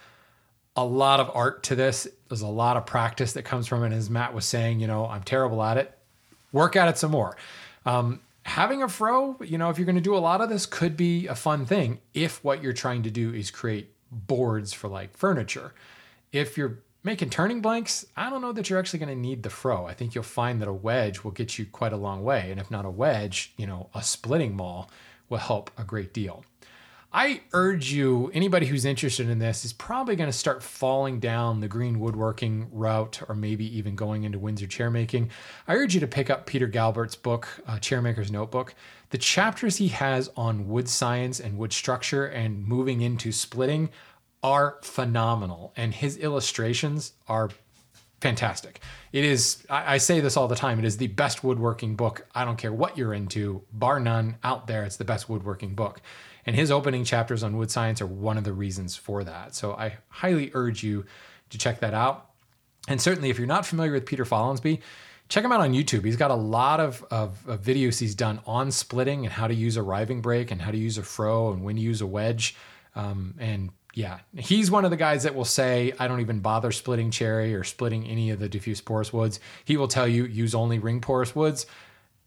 [0.75, 2.06] a lot of art to this.
[2.27, 3.95] There's a lot of practice that comes from it.
[3.95, 5.97] As Matt was saying, you know, I'm terrible at it
[6.53, 7.36] work at it some more.
[7.86, 10.65] Um, having a fro, you know, if you're going to do a lot of this,
[10.65, 14.88] could be a fun thing if what you're trying to do is create boards for
[14.88, 15.73] like furniture.
[16.32, 19.49] If you're making turning blanks, I don't know that you're actually going to need the
[19.49, 19.86] fro.
[19.86, 22.51] I think you'll find that a wedge will get you quite a long way.
[22.51, 24.89] And if not a wedge, you know, a splitting maul
[25.29, 26.45] will help a great deal.
[27.15, 31.60] I urge you, anybody who's interested in this is probably going to start falling down
[31.60, 35.30] the green woodworking route or maybe even going into Windsor chairmaking.
[35.67, 38.73] I urge you to pick up Peter Galbert's book, uh, Chairmaker's Notebook.
[39.12, 43.91] The chapters he has on wood science and wood structure and moving into splitting
[44.41, 47.52] are phenomenal, and his illustrations are
[48.21, 48.80] fantastic.
[49.12, 52.26] It is, I, I, say this all the time, it is the best woodworking book.
[52.34, 56.02] I don't care what you're into, bar none, out there, it's the best woodworking book.
[56.45, 59.56] And his opening chapters on wood science are one of the reasons for that.
[59.56, 61.06] So I highly urge you
[61.49, 62.29] to check that out.
[62.88, 64.82] And certainly, if you're not familiar with Peter Follansbee,
[65.29, 66.03] check him out on YouTube.
[66.03, 69.53] He's got a lot of, of, of, videos he's done on splitting and how to
[69.53, 72.08] use a riving brake and how to use a fro and when to use a
[72.08, 72.56] wedge.
[72.95, 76.71] Um, and yeah, he's one of the guys that will say, I don't even bother
[76.71, 79.39] splitting cherry or splitting any of the diffuse porous woods.
[79.63, 81.65] He will tell you, use only ring porous woods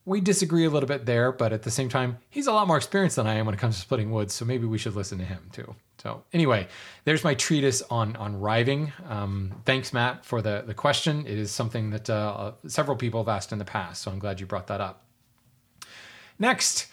[0.07, 2.77] we disagree a little bit there, but at the same time, he's a lot more
[2.77, 4.33] experienced than I am when it comes to splitting woods.
[4.33, 5.75] So maybe we should listen to him too.
[5.99, 6.69] So anyway,
[7.05, 8.92] there's my treatise on on riving.
[9.09, 11.27] Um, thanks, Matt, for the the question.
[11.27, 14.40] It is something that uh, several people have asked in the past, so I'm glad
[14.40, 15.05] you brought that up.
[16.38, 16.87] Next.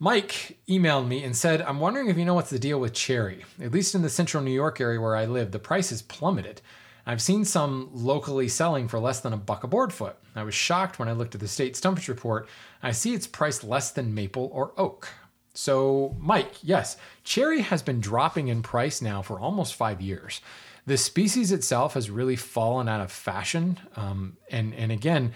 [0.00, 3.44] Mike emailed me and said, I'm wondering if you know what's the deal with cherry.
[3.62, 6.60] At least in the central New York area where I live, the price has plummeted.
[7.06, 10.16] I've seen some locally selling for less than a buck a board foot.
[10.34, 12.48] I was shocked when I looked at the state stumpage report.
[12.82, 15.08] I see it's priced less than maple or oak.
[15.52, 20.40] So, Mike, yes, cherry has been dropping in price now for almost five years.
[20.86, 23.78] The species itself has really fallen out of fashion.
[23.96, 25.32] Um, and, and again,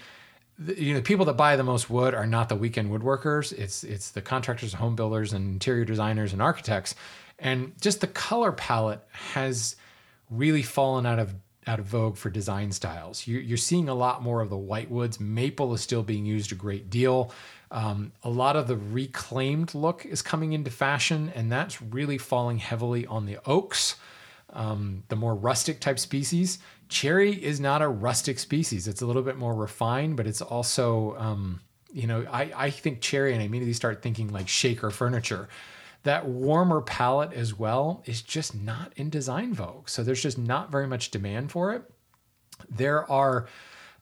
[0.59, 3.53] the, you know, the people that buy the most wood are not the weekend woodworkers.
[3.53, 6.97] It's it's the contractors, home builders, and interior designers and architects.
[7.39, 9.77] And just the color palette has
[10.31, 11.35] really fallen out of
[11.69, 13.27] out of vogue for design styles.
[13.27, 15.21] You, are seeing a lot more of the white woods.
[15.21, 17.31] Maple is still being used a great deal.
[17.71, 22.57] Um, a lot of the reclaimed look is coming into fashion, and that's really falling
[22.57, 23.97] heavily on the oaks,
[24.55, 26.59] um, the more rustic type species.
[26.89, 28.89] Cherry is not a rustic species.
[28.89, 31.61] It's a little bit more refined, but it's also, um,
[31.93, 35.51] you know, I, I think cherry, and I immediately start thinking like shaker furniture
[36.09, 39.91] that warmer palette as well is just not in design vogue.
[39.91, 41.83] So there's just not very much demand for it.
[42.71, 43.47] There are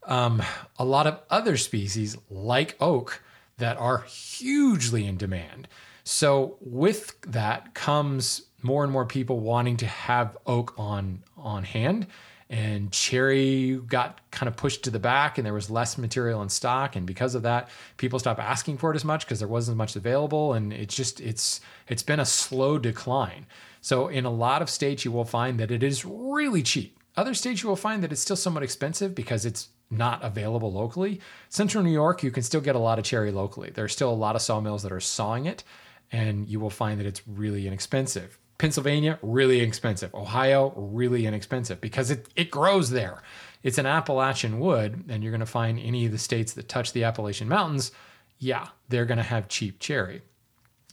[0.04, 0.40] um,
[0.78, 3.24] a lot of other species like oak
[3.58, 5.66] that are hugely in demand.
[6.04, 12.06] So with that comes more and more people wanting to have oak on on hand
[12.48, 16.48] and cherry got kind of pushed to the back and there was less material in
[16.48, 16.94] stock.
[16.94, 19.78] And because of that people stopped asking for it as much because there wasn't as
[19.78, 20.52] much available.
[20.52, 23.46] And it's just it's it's been a slow decline.
[23.80, 26.98] So in a lot of states you will find that it is really cheap.
[27.16, 31.20] Other states you will find that it's still somewhat expensive because it's not available locally.
[31.48, 33.70] Central new york you can still get a lot of cherry locally.
[33.70, 35.64] There's still a lot of sawmills that are sawing it
[36.12, 40.14] and you will find that it's really inexpensive Pennsylvania, really expensive.
[40.14, 43.22] Ohio, really inexpensive because it, it grows there.
[43.62, 46.92] It's an Appalachian wood, and you're going to find any of the states that touch
[46.92, 47.90] the Appalachian Mountains,
[48.38, 50.22] yeah, they're going to have cheap cherry.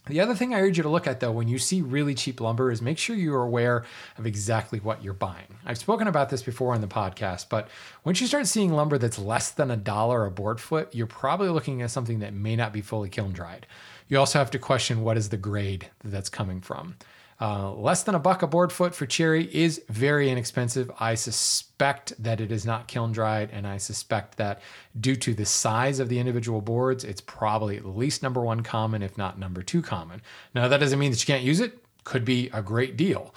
[0.06, 2.38] The other thing I urge you to look at though when you see really cheap
[2.38, 3.84] lumber is make sure you're aware
[4.18, 5.56] of exactly what you're buying.
[5.64, 7.68] I've spoken about this before on the podcast, but
[8.04, 11.48] once you start seeing lumber that's less than a dollar a board foot, you're probably
[11.48, 13.66] looking at something that may not be fully kiln dried.
[14.08, 16.96] You also have to question what is the grade that's coming from.
[17.40, 20.90] Uh, less than a buck a board foot for cherry is very inexpensive.
[21.00, 24.60] I suspect that it is not kiln dried, and I suspect that
[24.98, 29.02] due to the size of the individual boards, it's probably at least number one common,
[29.02, 30.22] if not number two common.
[30.54, 33.34] Now, that doesn't mean that you can't use it, could be a great deal.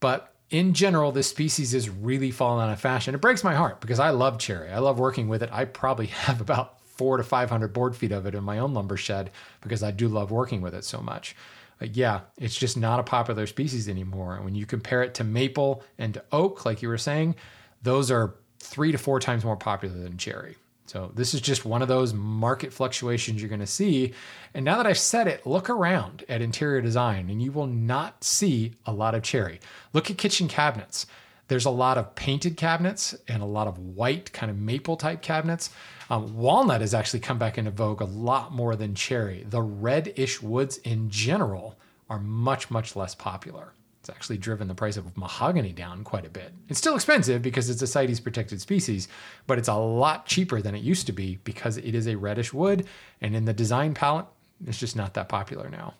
[0.00, 3.14] But in general, this species is really falling out of fashion.
[3.14, 4.70] It breaks my heart because I love cherry.
[4.70, 5.50] I love working with it.
[5.52, 8.96] I probably have about four to 500 board feet of it in my own lumber
[8.96, 9.30] shed
[9.60, 11.36] because I do love working with it so much
[11.78, 14.36] But yeah, it's just not a popular species anymore.
[14.36, 17.36] And when you compare it to maple and to oak, like you were saying,
[17.82, 20.56] those are three to four times more popular than cherry.
[20.86, 24.14] So this is just one of those market fluctuations you're going to see.
[24.54, 28.22] And now that I've said it, look around at interior design and you will not
[28.22, 29.60] see a lot of cherry.
[29.92, 31.06] Look at kitchen cabinets.
[31.48, 35.22] There's a lot of painted cabinets and a lot of white kind of maple type
[35.22, 35.70] cabinets.
[36.10, 39.46] Um, walnut has actually come back into vogue a lot more than cherry.
[39.48, 41.76] The reddish woods in general
[42.10, 43.72] are much, much less popular.
[44.00, 46.52] It's actually driven the price of mahogany down quite a bit.
[46.68, 49.08] It's still expensive because it's a CITES protected species,
[49.48, 52.52] but it's a lot cheaper than it used to be because it is a reddish
[52.52, 52.86] wood,
[53.20, 54.26] and in the design palette,
[54.64, 55.94] it's just not that popular now.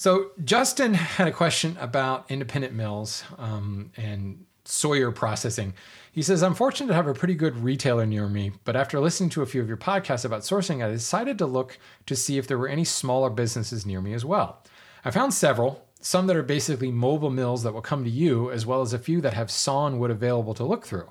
[0.00, 5.74] So Justin had a question about independent mills um, and Sawyer processing.
[6.10, 9.28] He says, I'm fortunate to have a pretty good retailer near me, but after listening
[9.28, 12.46] to a few of your podcasts about sourcing, I decided to look to see if
[12.46, 14.62] there were any smaller businesses near me as well.
[15.04, 18.64] I found several, some that are basically mobile mills that will come to you, as
[18.64, 21.10] well as a few that have sawn wood available to look through.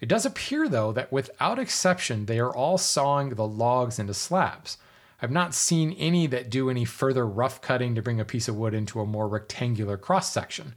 [0.00, 4.78] It does appear, though, that without exception, they are all sawing the logs into slabs.
[5.20, 8.56] I've not seen any that do any further rough cutting to bring a piece of
[8.56, 10.74] wood into a more rectangular cross section.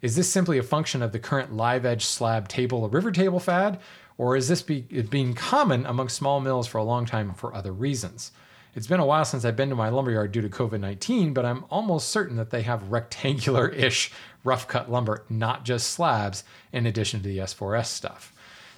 [0.00, 3.38] Is this simply a function of the current live edge slab table a river table
[3.38, 3.78] fad,
[4.16, 7.72] or is this be, being common among small mills for a long time for other
[7.72, 8.32] reasons?
[8.74, 11.44] It's been a while since I've been to my lumberyard due to COVID 19, but
[11.44, 14.10] I'm almost certain that they have rectangular ish
[14.42, 18.32] rough cut lumber, not just slabs, in addition to the S4S stuff.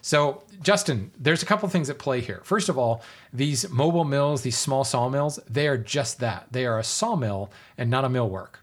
[0.04, 2.42] So, Justin, there's a couple things at play here.
[2.44, 6.46] First of all, these mobile mills, these small sawmills, they are just that.
[6.50, 8.56] They are a sawmill and not a millwork.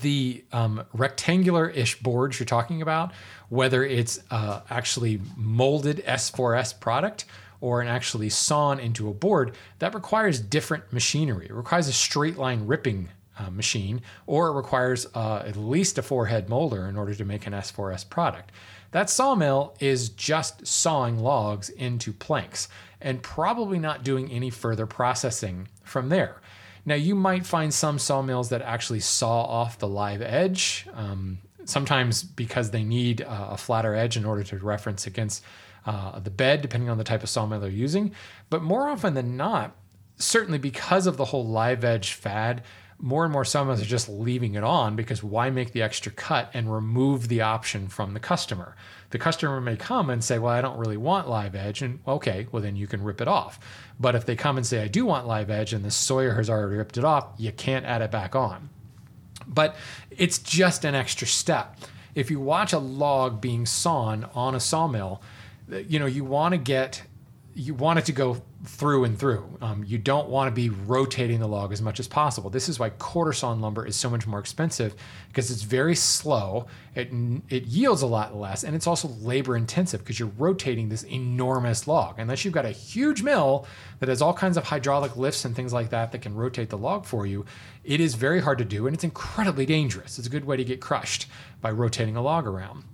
[0.00, 3.12] The um, rectangular ish boards you're talking about,
[3.50, 7.26] whether it's uh, actually molded S4S product
[7.60, 11.44] or an actually sawn into a board, that requires different machinery.
[11.44, 16.02] It requires a straight line ripping uh, machine, or it requires uh, at least a
[16.02, 18.50] four head molder in order to make an S4S product.
[18.90, 22.68] That sawmill is just sawing logs into planks
[23.00, 26.40] and probably not doing any further processing from there.
[26.84, 32.22] Now, you might find some sawmills that actually saw off the live edge, um, sometimes
[32.22, 35.44] because they need a flatter edge in order to reference against
[35.84, 38.12] uh, the bed, depending on the type of sawmill they're using.
[38.48, 39.76] But more often than not,
[40.16, 42.62] certainly because of the whole live edge fad,
[43.00, 46.50] more and more sawmills are just leaving it on because why make the extra cut
[46.52, 48.74] and remove the option from the customer?
[49.10, 51.80] The customer may come and say, Well, I don't really want live edge.
[51.80, 53.60] And okay, well, then you can rip it off.
[54.00, 56.50] But if they come and say, I do want live edge, and the sawyer has
[56.50, 58.68] already ripped it off, you can't add it back on.
[59.46, 59.76] But
[60.10, 61.78] it's just an extra step.
[62.14, 65.22] If you watch a log being sawn on a sawmill,
[65.68, 67.02] you know, you want to get
[67.58, 69.58] you want it to go through and through.
[69.60, 72.50] Um, you don't want to be rotating the log as much as possible.
[72.50, 74.94] This is why quarter sawn lumber is so much more expensive
[75.26, 76.66] because it's very slow.
[76.94, 77.10] It
[77.48, 81.88] it yields a lot less, and it's also labor intensive because you're rotating this enormous
[81.88, 82.18] log.
[82.18, 83.66] Unless you've got a huge mill
[83.98, 86.78] that has all kinds of hydraulic lifts and things like that that can rotate the
[86.78, 87.44] log for you,
[87.82, 90.18] it is very hard to do, and it's incredibly dangerous.
[90.18, 91.26] It's a good way to get crushed
[91.60, 92.84] by rotating a log around.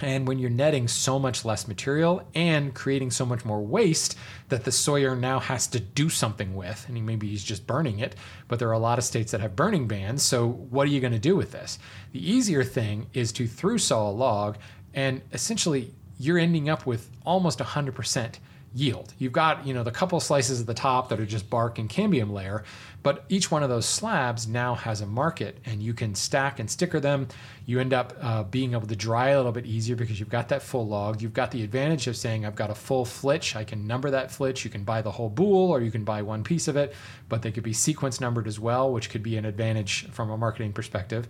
[0.00, 4.18] And when you're netting so much less material and creating so much more waste
[4.50, 7.98] that the sawyer now has to do something with, and he, maybe he's just burning
[8.00, 8.14] it,
[8.46, 10.22] but there are a lot of states that have burning bans.
[10.22, 11.78] So, what are you going to do with this?
[12.12, 14.58] The easier thing is to through saw a log,
[14.92, 18.34] and essentially, you're ending up with almost 100%
[18.76, 19.14] yield.
[19.18, 21.88] You've got, you know, the couple slices at the top that are just bark and
[21.88, 22.62] cambium layer,
[23.02, 26.70] but each one of those slabs now has a market and you can stack and
[26.70, 27.26] sticker them.
[27.64, 30.50] You end up uh, being able to dry a little bit easier because you've got
[30.50, 31.22] that full log.
[31.22, 33.56] You've got the advantage of saying, I've got a full flitch.
[33.56, 34.62] I can number that flitch.
[34.62, 36.94] You can buy the whole boule or you can buy one piece of it,
[37.30, 40.36] but they could be sequence numbered as well, which could be an advantage from a
[40.36, 41.28] marketing perspective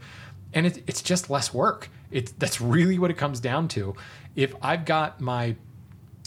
[0.53, 1.91] and it, it's just less work.
[2.11, 3.95] It's that's really what it comes down to.
[4.37, 5.57] If I've got my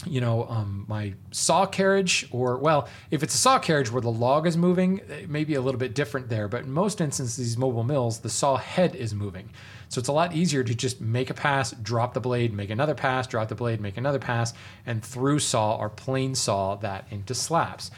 [0.05, 4.12] you know, um, my saw carriage, or well, if it's a saw carriage where the
[4.12, 6.47] log is moving, it may be a little bit different there.
[6.47, 9.49] But in most instances, these mobile mills, the saw head is moving.
[9.89, 12.95] So it's a lot easier to just make a pass, drop the blade, make another
[12.95, 14.53] pass, drop the blade, make another pass,
[14.85, 17.91] and through saw or plain saw that into slabs.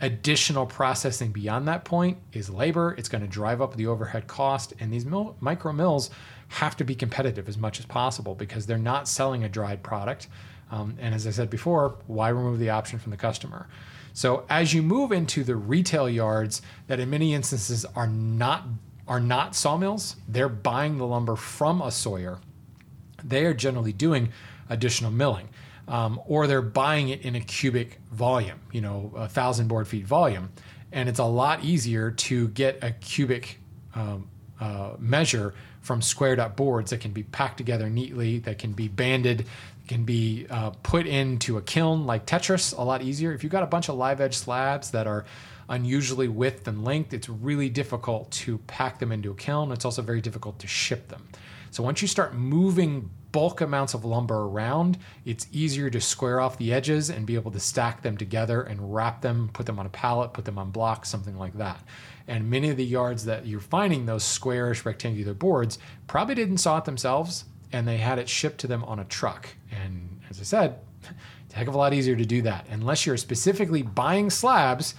[0.00, 2.94] Additional processing beyond that point is labor.
[2.98, 6.10] It's going to drive up the overhead cost, and these mil- micro mills
[6.48, 10.28] have to be competitive as much as possible because they're not selling a dried product
[10.70, 13.68] um, and as I said before, why remove the option from the customer?
[14.12, 18.64] So as you move into the retail yards that in many instances are not
[19.06, 22.38] are not sawmills, they're buying the lumber from a sawyer.
[23.24, 24.30] They are generally doing
[24.68, 25.48] additional milling.
[25.86, 30.04] Um, or they're buying it in a cubic volume, you know, a thousand board feet
[30.04, 30.50] volume.
[30.92, 33.58] And it's a lot easier to get a cubic
[33.94, 34.28] um,
[34.60, 38.88] uh, measure from squared up boards that can be packed together neatly, that can be
[38.88, 39.46] banded,
[39.88, 43.32] can be uh, put into a kiln like Tetris a lot easier.
[43.32, 45.24] If you've got a bunch of live edge slabs that are
[45.68, 49.72] unusually width and length, it's really difficult to pack them into a kiln.
[49.72, 51.28] It's also very difficult to ship them.
[51.70, 56.56] So once you start moving bulk amounts of lumber around, it's easier to square off
[56.56, 59.84] the edges and be able to stack them together and wrap them, put them on
[59.84, 61.82] a pallet, put them on blocks, something like that.
[62.26, 66.78] And many of the yards that you're finding those squarish rectangular boards probably didn't saw
[66.78, 69.48] it themselves and they had it shipped to them on a truck.
[70.30, 70.78] As I said,
[71.44, 72.66] it's a heck of a lot easier to do that.
[72.70, 74.94] Unless you're specifically buying slabs,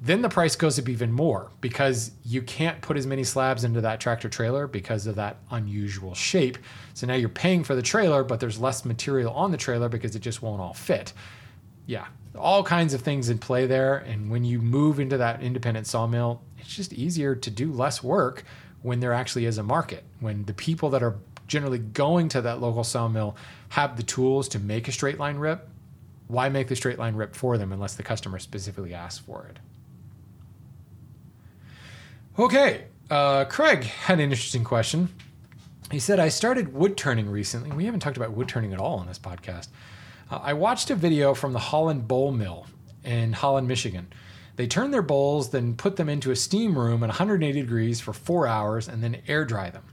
[0.00, 3.80] then the price goes up even more because you can't put as many slabs into
[3.80, 6.58] that tractor trailer because of that unusual shape.
[6.92, 10.14] So now you're paying for the trailer, but there's less material on the trailer because
[10.14, 11.14] it just won't all fit.
[11.86, 12.06] Yeah,
[12.36, 13.96] all kinds of things in play there.
[13.98, 18.44] And when you move into that independent sawmill, it's just easier to do less work
[18.82, 20.04] when there actually is a market.
[20.20, 21.16] When the people that are
[21.46, 23.36] generally going to that local sawmill
[23.70, 25.68] have the tools to make a straight line rip,
[26.28, 29.58] why make the straight line rip for them unless the customer specifically asks for it?
[32.38, 35.08] Okay, uh, Craig had an interesting question.
[35.90, 37.70] He said, I started wood turning recently.
[37.70, 39.68] We haven't talked about wood turning at all on this podcast.
[40.30, 42.66] Uh, I watched a video from the Holland Bowl Mill
[43.04, 44.08] in Holland, Michigan.
[44.56, 48.12] They turn their bowls, then put them into a steam room at 180 degrees for
[48.12, 49.84] four hours, and then air dry them.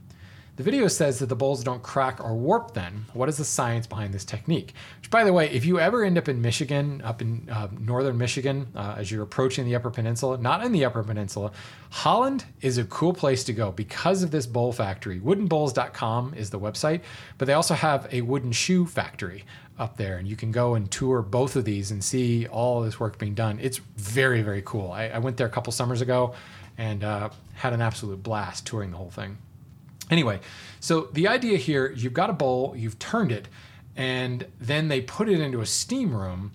[0.56, 3.06] The video says that the bowls don't crack or warp then.
[3.12, 4.72] What is the science behind this technique?
[5.00, 8.16] Which, by the way, if you ever end up in Michigan, up in uh, northern
[8.18, 11.50] Michigan, uh, as you're approaching the Upper Peninsula, not in the Upper Peninsula,
[11.90, 15.18] Holland is a cool place to go because of this bowl factory.
[15.18, 17.00] Woodenbowls.com is the website,
[17.36, 19.44] but they also have a wooden shoe factory
[19.76, 23.00] up there, and you can go and tour both of these and see all this
[23.00, 23.58] work being done.
[23.60, 24.92] It's very, very cool.
[24.92, 26.32] I, I went there a couple summers ago
[26.78, 29.36] and uh, had an absolute blast touring the whole thing.
[30.10, 30.40] Anyway,
[30.80, 33.48] so the idea here you've got a bowl, you've turned it,
[33.96, 36.52] and then they put it into a steam room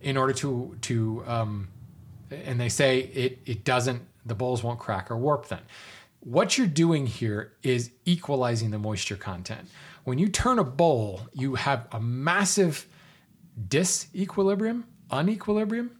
[0.00, 1.68] in order to to um,
[2.30, 5.60] and they say it it doesn't the bowls won't crack or warp then.
[6.20, 9.68] What you're doing here is equalizing the moisture content.
[10.04, 12.86] When you turn a bowl, you have a massive
[13.68, 15.90] disequilibrium, unequilibrium,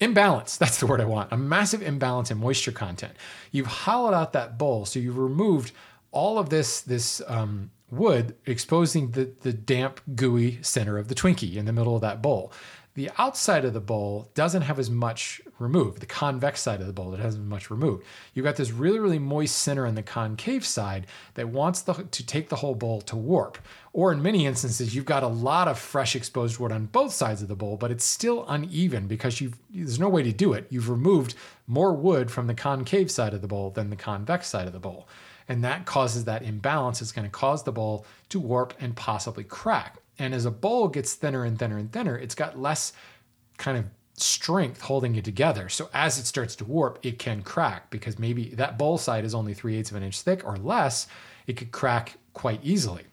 [0.00, 0.56] imbalance.
[0.56, 1.32] That's the word I want.
[1.32, 3.14] A massive imbalance in moisture content.
[3.50, 5.72] You've hollowed out that bowl, so you've removed
[6.12, 11.56] all of this this um, wood exposing the the damp gooey center of the Twinkie
[11.56, 12.52] in the middle of that bowl.
[12.94, 16.00] The outside of the bowl doesn't have as much removed.
[16.00, 18.04] The convex side of the bowl it hasn't much removed.
[18.34, 22.26] You've got this really really moist center on the concave side that wants the, to
[22.26, 23.56] take the whole bowl to warp.
[23.94, 27.40] Or in many instances, you've got a lot of fresh exposed wood on both sides
[27.40, 30.66] of the bowl, but it's still uneven because you've there's no way to do it.
[30.68, 31.34] You've removed
[31.66, 34.78] more wood from the concave side of the bowl than the convex side of the
[34.78, 35.08] bowl
[35.48, 37.02] and that causes that imbalance.
[37.02, 39.98] It's going to cause the bowl to warp and possibly crack.
[40.18, 42.92] And as a bowl gets thinner and thinner and thinner, it's got less
[43.58, 43.84] kind of
[44.14, 45.68] strength holding it together.
[45.68, 49.34] So as it starts to warp, it can crack because maybe that bowl side is
[49.34, 51.06] only three eighths of an inch thick or less.
[51.46, 53.04] It could crack quite easily.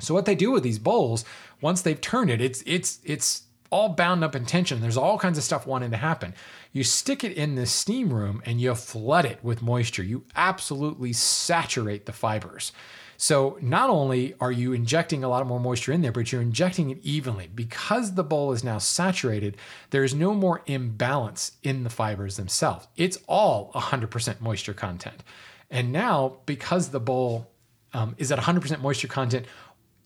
[0.00, 1.24] So what they do with these bowls,
[1.60, 4.80] once they've turned it, it's it's it's all bound up in tension.
[4.80, 6.34] There's all kinds of stuff wanting to happen.
[6.72, 10.02] You stick it in this steam room and you flood it with moisture.
[10.02, 12.72] You absolutely saturate the fibers.
[13.20, 16.90] So not only are you injecting a lot more moisture in there, but you're injecting
[16.90, 17.50] it evenly.
[17.52, 19.56] Because the bowl is now saturated,
[19.90, 22.86] there's no more imbalance in the fibers themselves.
[22.96, 25.24] It's all 100% moisture content.
[25.68, 27.50] And now, because the bowl
[27.92, 29.46] um, is at 100% moisture content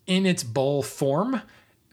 [0.07, 1.41] in its bowl form,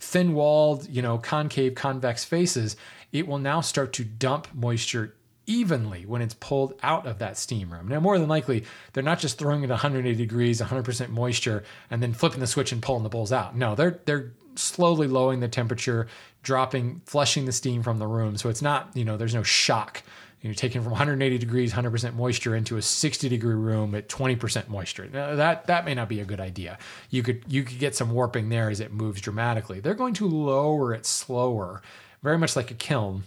[0.00, 2.76] thin walled, you know, concave, convex faces,
[3.12, 5.14] it will now start to dump moisture
[5.46, 7.88] evenly when it's pulled out of that steam room.
[7.88, 12.12] Now, more than likely, they're not just throwing it 180 degrees, 100% moisture, and then
[12.12, 13.56] flipping the switch and pulling the bowls out.
[13.56, 16.06] No, they're they're slowly lowering the temperature,
[16.42, 18.36] dropping, flushing the steam from the room.
[18.36, 20.02] So it's not, you know, there's no shock
[20.40, 25.08] you're taking from 180 degrees, 100% moisture into a 60 degree room at 20% moisture.
[25.12, 26.78] Now, that that may not be a good idea.
[27.10, 29.80] You could you could get some warping there as it moves dramatically.
[29.80, 31.82] They're going to lower it slower,
[32.22, 33.24] very much like a kiln.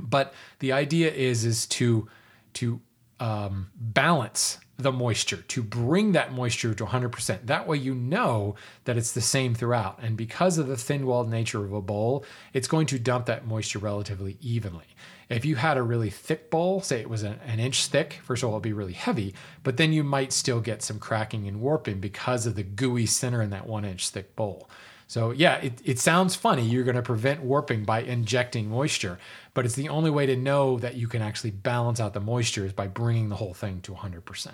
[0.00, 2.08] But the idea is is to
[2.54, 2.80] to
[3.20, 7.46] um, balance the moisture to bring that moisture to 100%.
[7.46, 10.00] That way, you know that it's the same throughout.
[10.02, 13.46] And because of the thin walled nature of a bowl, it's going to dump that
[13.46, 14.86] moisture relatively evenly.
[15.34, 18.44] If you had a really thick bowl, say it was an, an inch thick, first
[18.44, 21.60] of all, it'd be really heavy, but then you might still get some cracking and
[21.60, 24.70] warping because of the gooey center in that one inch thick bowl.
[25.08, 26.64] So, yeah, it, it sounds funny.
[26.64, 29.18] You're going to prevent warping by injecting moisture,
[29.54, 32.64] but it's the only way to know that you can actually balance out the moisture
[32.64, 34.50] is by bringing the whole thing to 100%.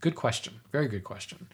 [0.00, 0.60] Good question.
[0.70, 1.48] Very good question.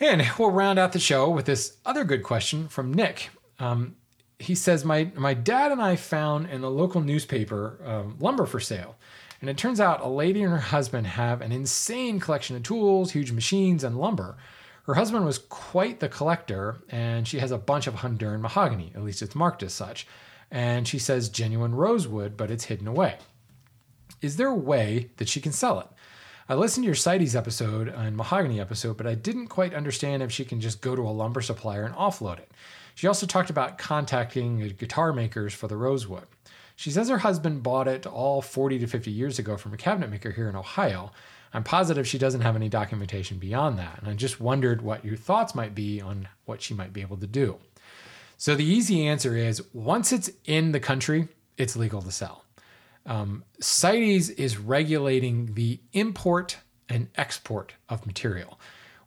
[0.00, 3.28] And we'll round out the show with this other good question from Nick.
[3.58, 3.96] Um,
[4.44, 8.60] he says, my, my dad and I found in the local newspaper um, lumber for
[8.60, 8.96] sale.
[9.40, 13.12] And it turns out a lady and her husband have an insane collection of tools,
[13.12, 14.36] huge machines, and lumber.
[14.84, 19.02] Her husband was quite the collector, and she has a bunch of Honduran mahogany, at
[19.02, 20.06] least it's marked as such.
[20.50, 23.18] And she says genuine rosewood, but it's hidden away.
[24.20, 25.88] Is there a way that she can sell it?
[26.48, 30.30] I listened to your CITES episode and mahogany episode, but I didn't quite understand if
[30.30, 32.50] she can just go to a lumber supplier and offload it.
[32.94, 36.26] She also talked about contacting guitar makers for the rosewood.
[36.76, 40.10] She says her husband bought it all 40 to 50 years ago from a cabinet
[40.10, 41.12] maker here in Ohio.
[41.52, 45.16] I'm positive she doesn't have any documentation beyond that, and I just wondered what your
[45.16, 47.58] thoughts might be on what she might be able to do.
[48.36, 52.44] So the easy answer is once it's in the country, it's legal to sell.
[53.06, 58.58] Um, CITES is regulating the import and export of material.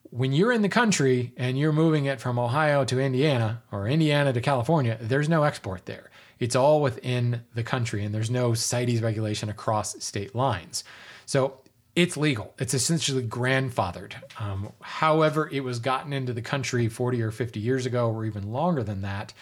[0.09, 4.33] When you're in the country and you're moving it from Ohio to Indiana or Indiana
[4.33, 6.09] to California, there's no export there.
[6.39, 10.83] It's all within the country and there's no CITES regulation across state lines.
[11.25, 11.59] So
[11.95, 12.53] it's legal.
[12.59, 14.13] It's essentially grandfathered.
[14.39, 18.51] Um, however, it was gotten into the country 40 or 50 years ago, or even
[18.51, 19.33] longer than that,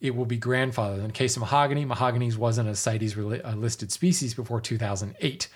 [0.00, 1.00] it will be grandfathered.
[1.00, 5.48] In the case of mahogany, mahogany wasn't a CITES listed species before 2008.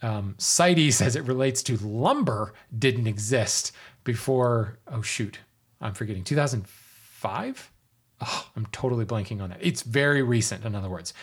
[0.00, 3.72] Um, CITES, as it relates to lumber, didn't exist
[4.04, 5.38] before, oh shoot,
[5.80, 7.72] I'm forgetting, 2005?
[8.20, 9.58] Oh, I'm totally blanking on that.
[9.60, 11.14] It's very recent, in other words.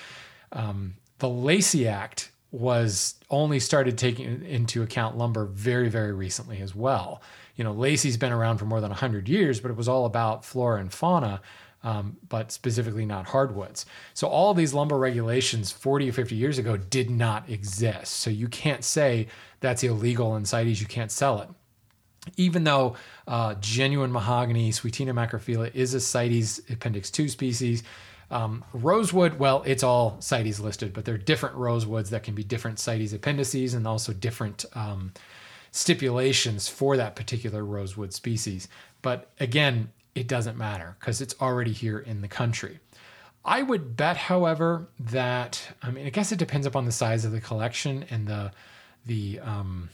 [0.51, 6.73] Um, the Lacey Act was only started taking into account lumber very, very recently as
[6.73, 7.21] well.
[7.55, 10.45] You know, Lacey's been around for more than 100 years, but it was all about
[10.45, 11.41] flora and fauna,
[11.85, 13.85] um, but specifically not hardwoods.
[14.15, 18.13] So all these lumber regulations 40 or 50 years ago did not exist.
[18.15, 19.27] So you can't say
[19.59, 21.49] that's illegal in CITES, you can't sell it.
[22.37, 22.95] Even though
[23.27, 27.83] uh, genuine mahogany, Swietenia macrophylla, is a CITES Appendix 2 species,
[28.31, 32.43] um, rosewood, well, it's all CITES listed, but there are different rosewoods that can be
[32.43, 35.13] different CITES appendices and also different um,
[35.69, 38.67] stipulations for that particular rosewood species.
[39.03, 42.79] But again, it doesn't matter because it's already here in the country.
[43.43, 47.31] I would bet, however, that I mean, I guess it depends upon the size of
[47.31, 48.51] the collection and the
[49.05, 49.89] the um,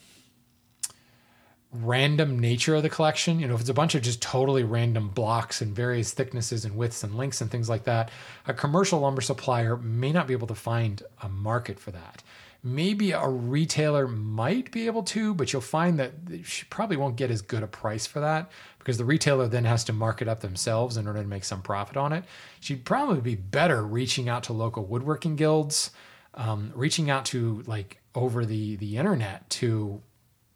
[1.73, 3.39] random nature of the collection.
[3.39, 6.77] You know, if it's a bunch of just totally random blocks and various thicknesses and
[6.77, 8.09] widths and lengths and things like that,
[8.47, 12.23] a commercial lumber supplier may not be able to find a market for that.
[12.63, 17.31] Maybe a retailer might be able to, but you'll find that she probably won't get
[17.31, 20.41] as good a price for that because the retailer then has to mark it up
[20.41, 22.23] themselves in order to make some profit on it.
[22.59, 25.89] She'd probably be better reaching out to local woodworking guilds,
[26.35, 30.01] um, reaching out to like over the the internet to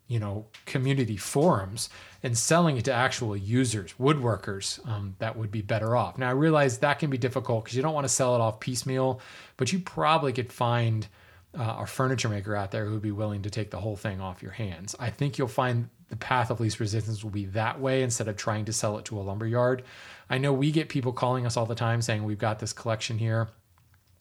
[0.07, 1.89] you know community forums
[2.21, 6.31] and selling it to actual users woodworkers um, that would be better off now i
[6.31, 9.19] realize that can be difficult because you don't want to sell it off piecemeal
[9.57, 11.07] but you probably could find
[11.57, 14.21] uh, a furniture maker out there who would be willing to take the whole thing
[14.21, 17.79] off your hands i think you'll find the path of least resistance will be that
[17.79, 19.83] way instead of trying to sell it to a lumber yard
[20.29, 23.17] i know we get people calling us all the time saying we've got this collection
[23.17, 23.49] here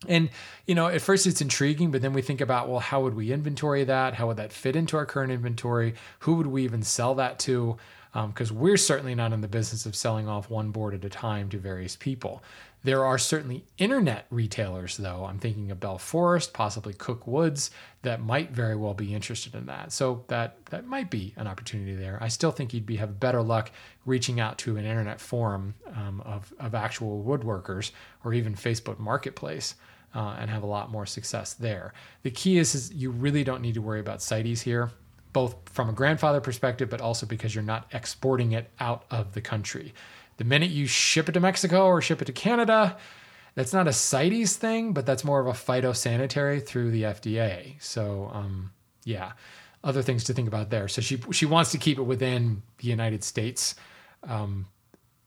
[0.08, 0.30] and,
[0.66, 3.32] you know, at first it's intriguing, but then we think about, well, how would we
[3.32, 4.14] inventory that?
[4.14, 5.94] How would that fit into our current inventory?
[6.20, 7.76] Who would we even sell that to?
[8.12, 11.08] Because um, we're certainly not in the business of selling off one board at a
[11.08, 12.42] time to various people.
[12.84, 15.24] There are certainly internet retailers, though.
[15.24, 17.70] I'm thinking of Bell Forest, possibly Cook Woods,
[18.02, 19.90] that might very well be interested in that.
[19.90, 22.18] So that that might be an opportunity there.
[22.20, 23.70] I still think you'd be have better luck
[24.04, 27.90] reaching out to an internet forum um, of of actual woodworkers
[28.22, 29.76] or even Facebook Marketplace
[30.14, 31.94] uh, and have a lot more success there.
[32.22, 34.90] The key is, is you really don't need to worry about CITES here,
[35.32, 39.40] both from a grandfather perspective, but also because you're not exporting it out of the
[39.40, 39.94] country.
[40.36, 42.96] The minute you ship it to Mexico or ship it to Canada,
[43.54, 47.80] that's not a CITES thing, but that's more of a phytosanitary through the FDA.
[47.80, 48.72] So, um,
[49.04, 49.32] yeah,
[49.84, 50.88] other things to think about there.
[50.88, 53.74] So she she wants to keep it within the United States,
[54.24, 54.66] um,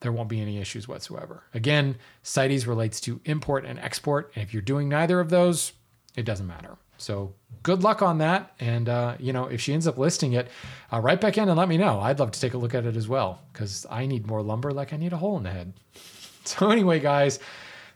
[0.01, 1.43] there won't be any issues whatsoever.
[1.53, 4.31] Again, CITES relates to import and export.
[4.35, 5.73] And if you're doing neither of those,
[6.15, 6.77] it doesn't matter.
[6.97, 7.33] So
[7.63, 8.53] good luck on that.
[8.59, 10.47] And, uh, you know, if she ends up listing it,
[10.91, 11.99] uh, write back in and let me know.
[11.99, 14.71] I'd love to take a look at it as well because I need more lumber
[14.71, 15.73] like I need a hole in the head.
[16.47, 17.39] So, anyway, guys,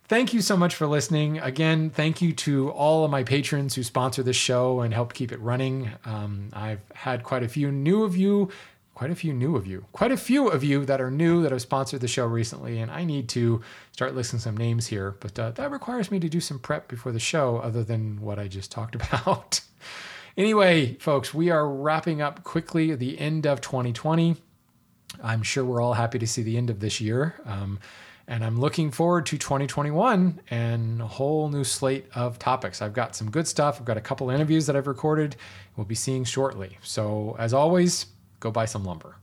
[0.09, 1.39] thank you so much for listening.
[1.39, 5.31] Again, thank you to all of my patrons who sponsor this show and help keep
[5.31, 5.89] it running.
[6.03, 8.49] Um, I've had quite a few new of you
[9.01, 11.51] quite a few new of you, quite a few of you that are new that
[11.51, 15.15] have sponsored the show recently, and I need to start listing some names here.
[15.19, 18.37] But uh, that requires me to do some prep before the show, other than what
[18.37, 19.61] I just talked about.
[20.37, 24.35] anyway, folks, we are wrapping up quickly the end of 2020.
[25.23, 27.41] I'm sure we're all happy to see the end of this year.
[27.47, 27.79] Um,
[28.27, 32.83] and I'm looking forward to 2021 and a whole new slate of topics.
[32.83, 33.79] I've got some good stuff.
[33.79, 35.37] I've got a couple interviews that I've recorded.
[35.75, 36.77] We'll be seeing shortly.
[36.83, 38.05] So, as always,
[38.41, 39.20] go buy some lumber.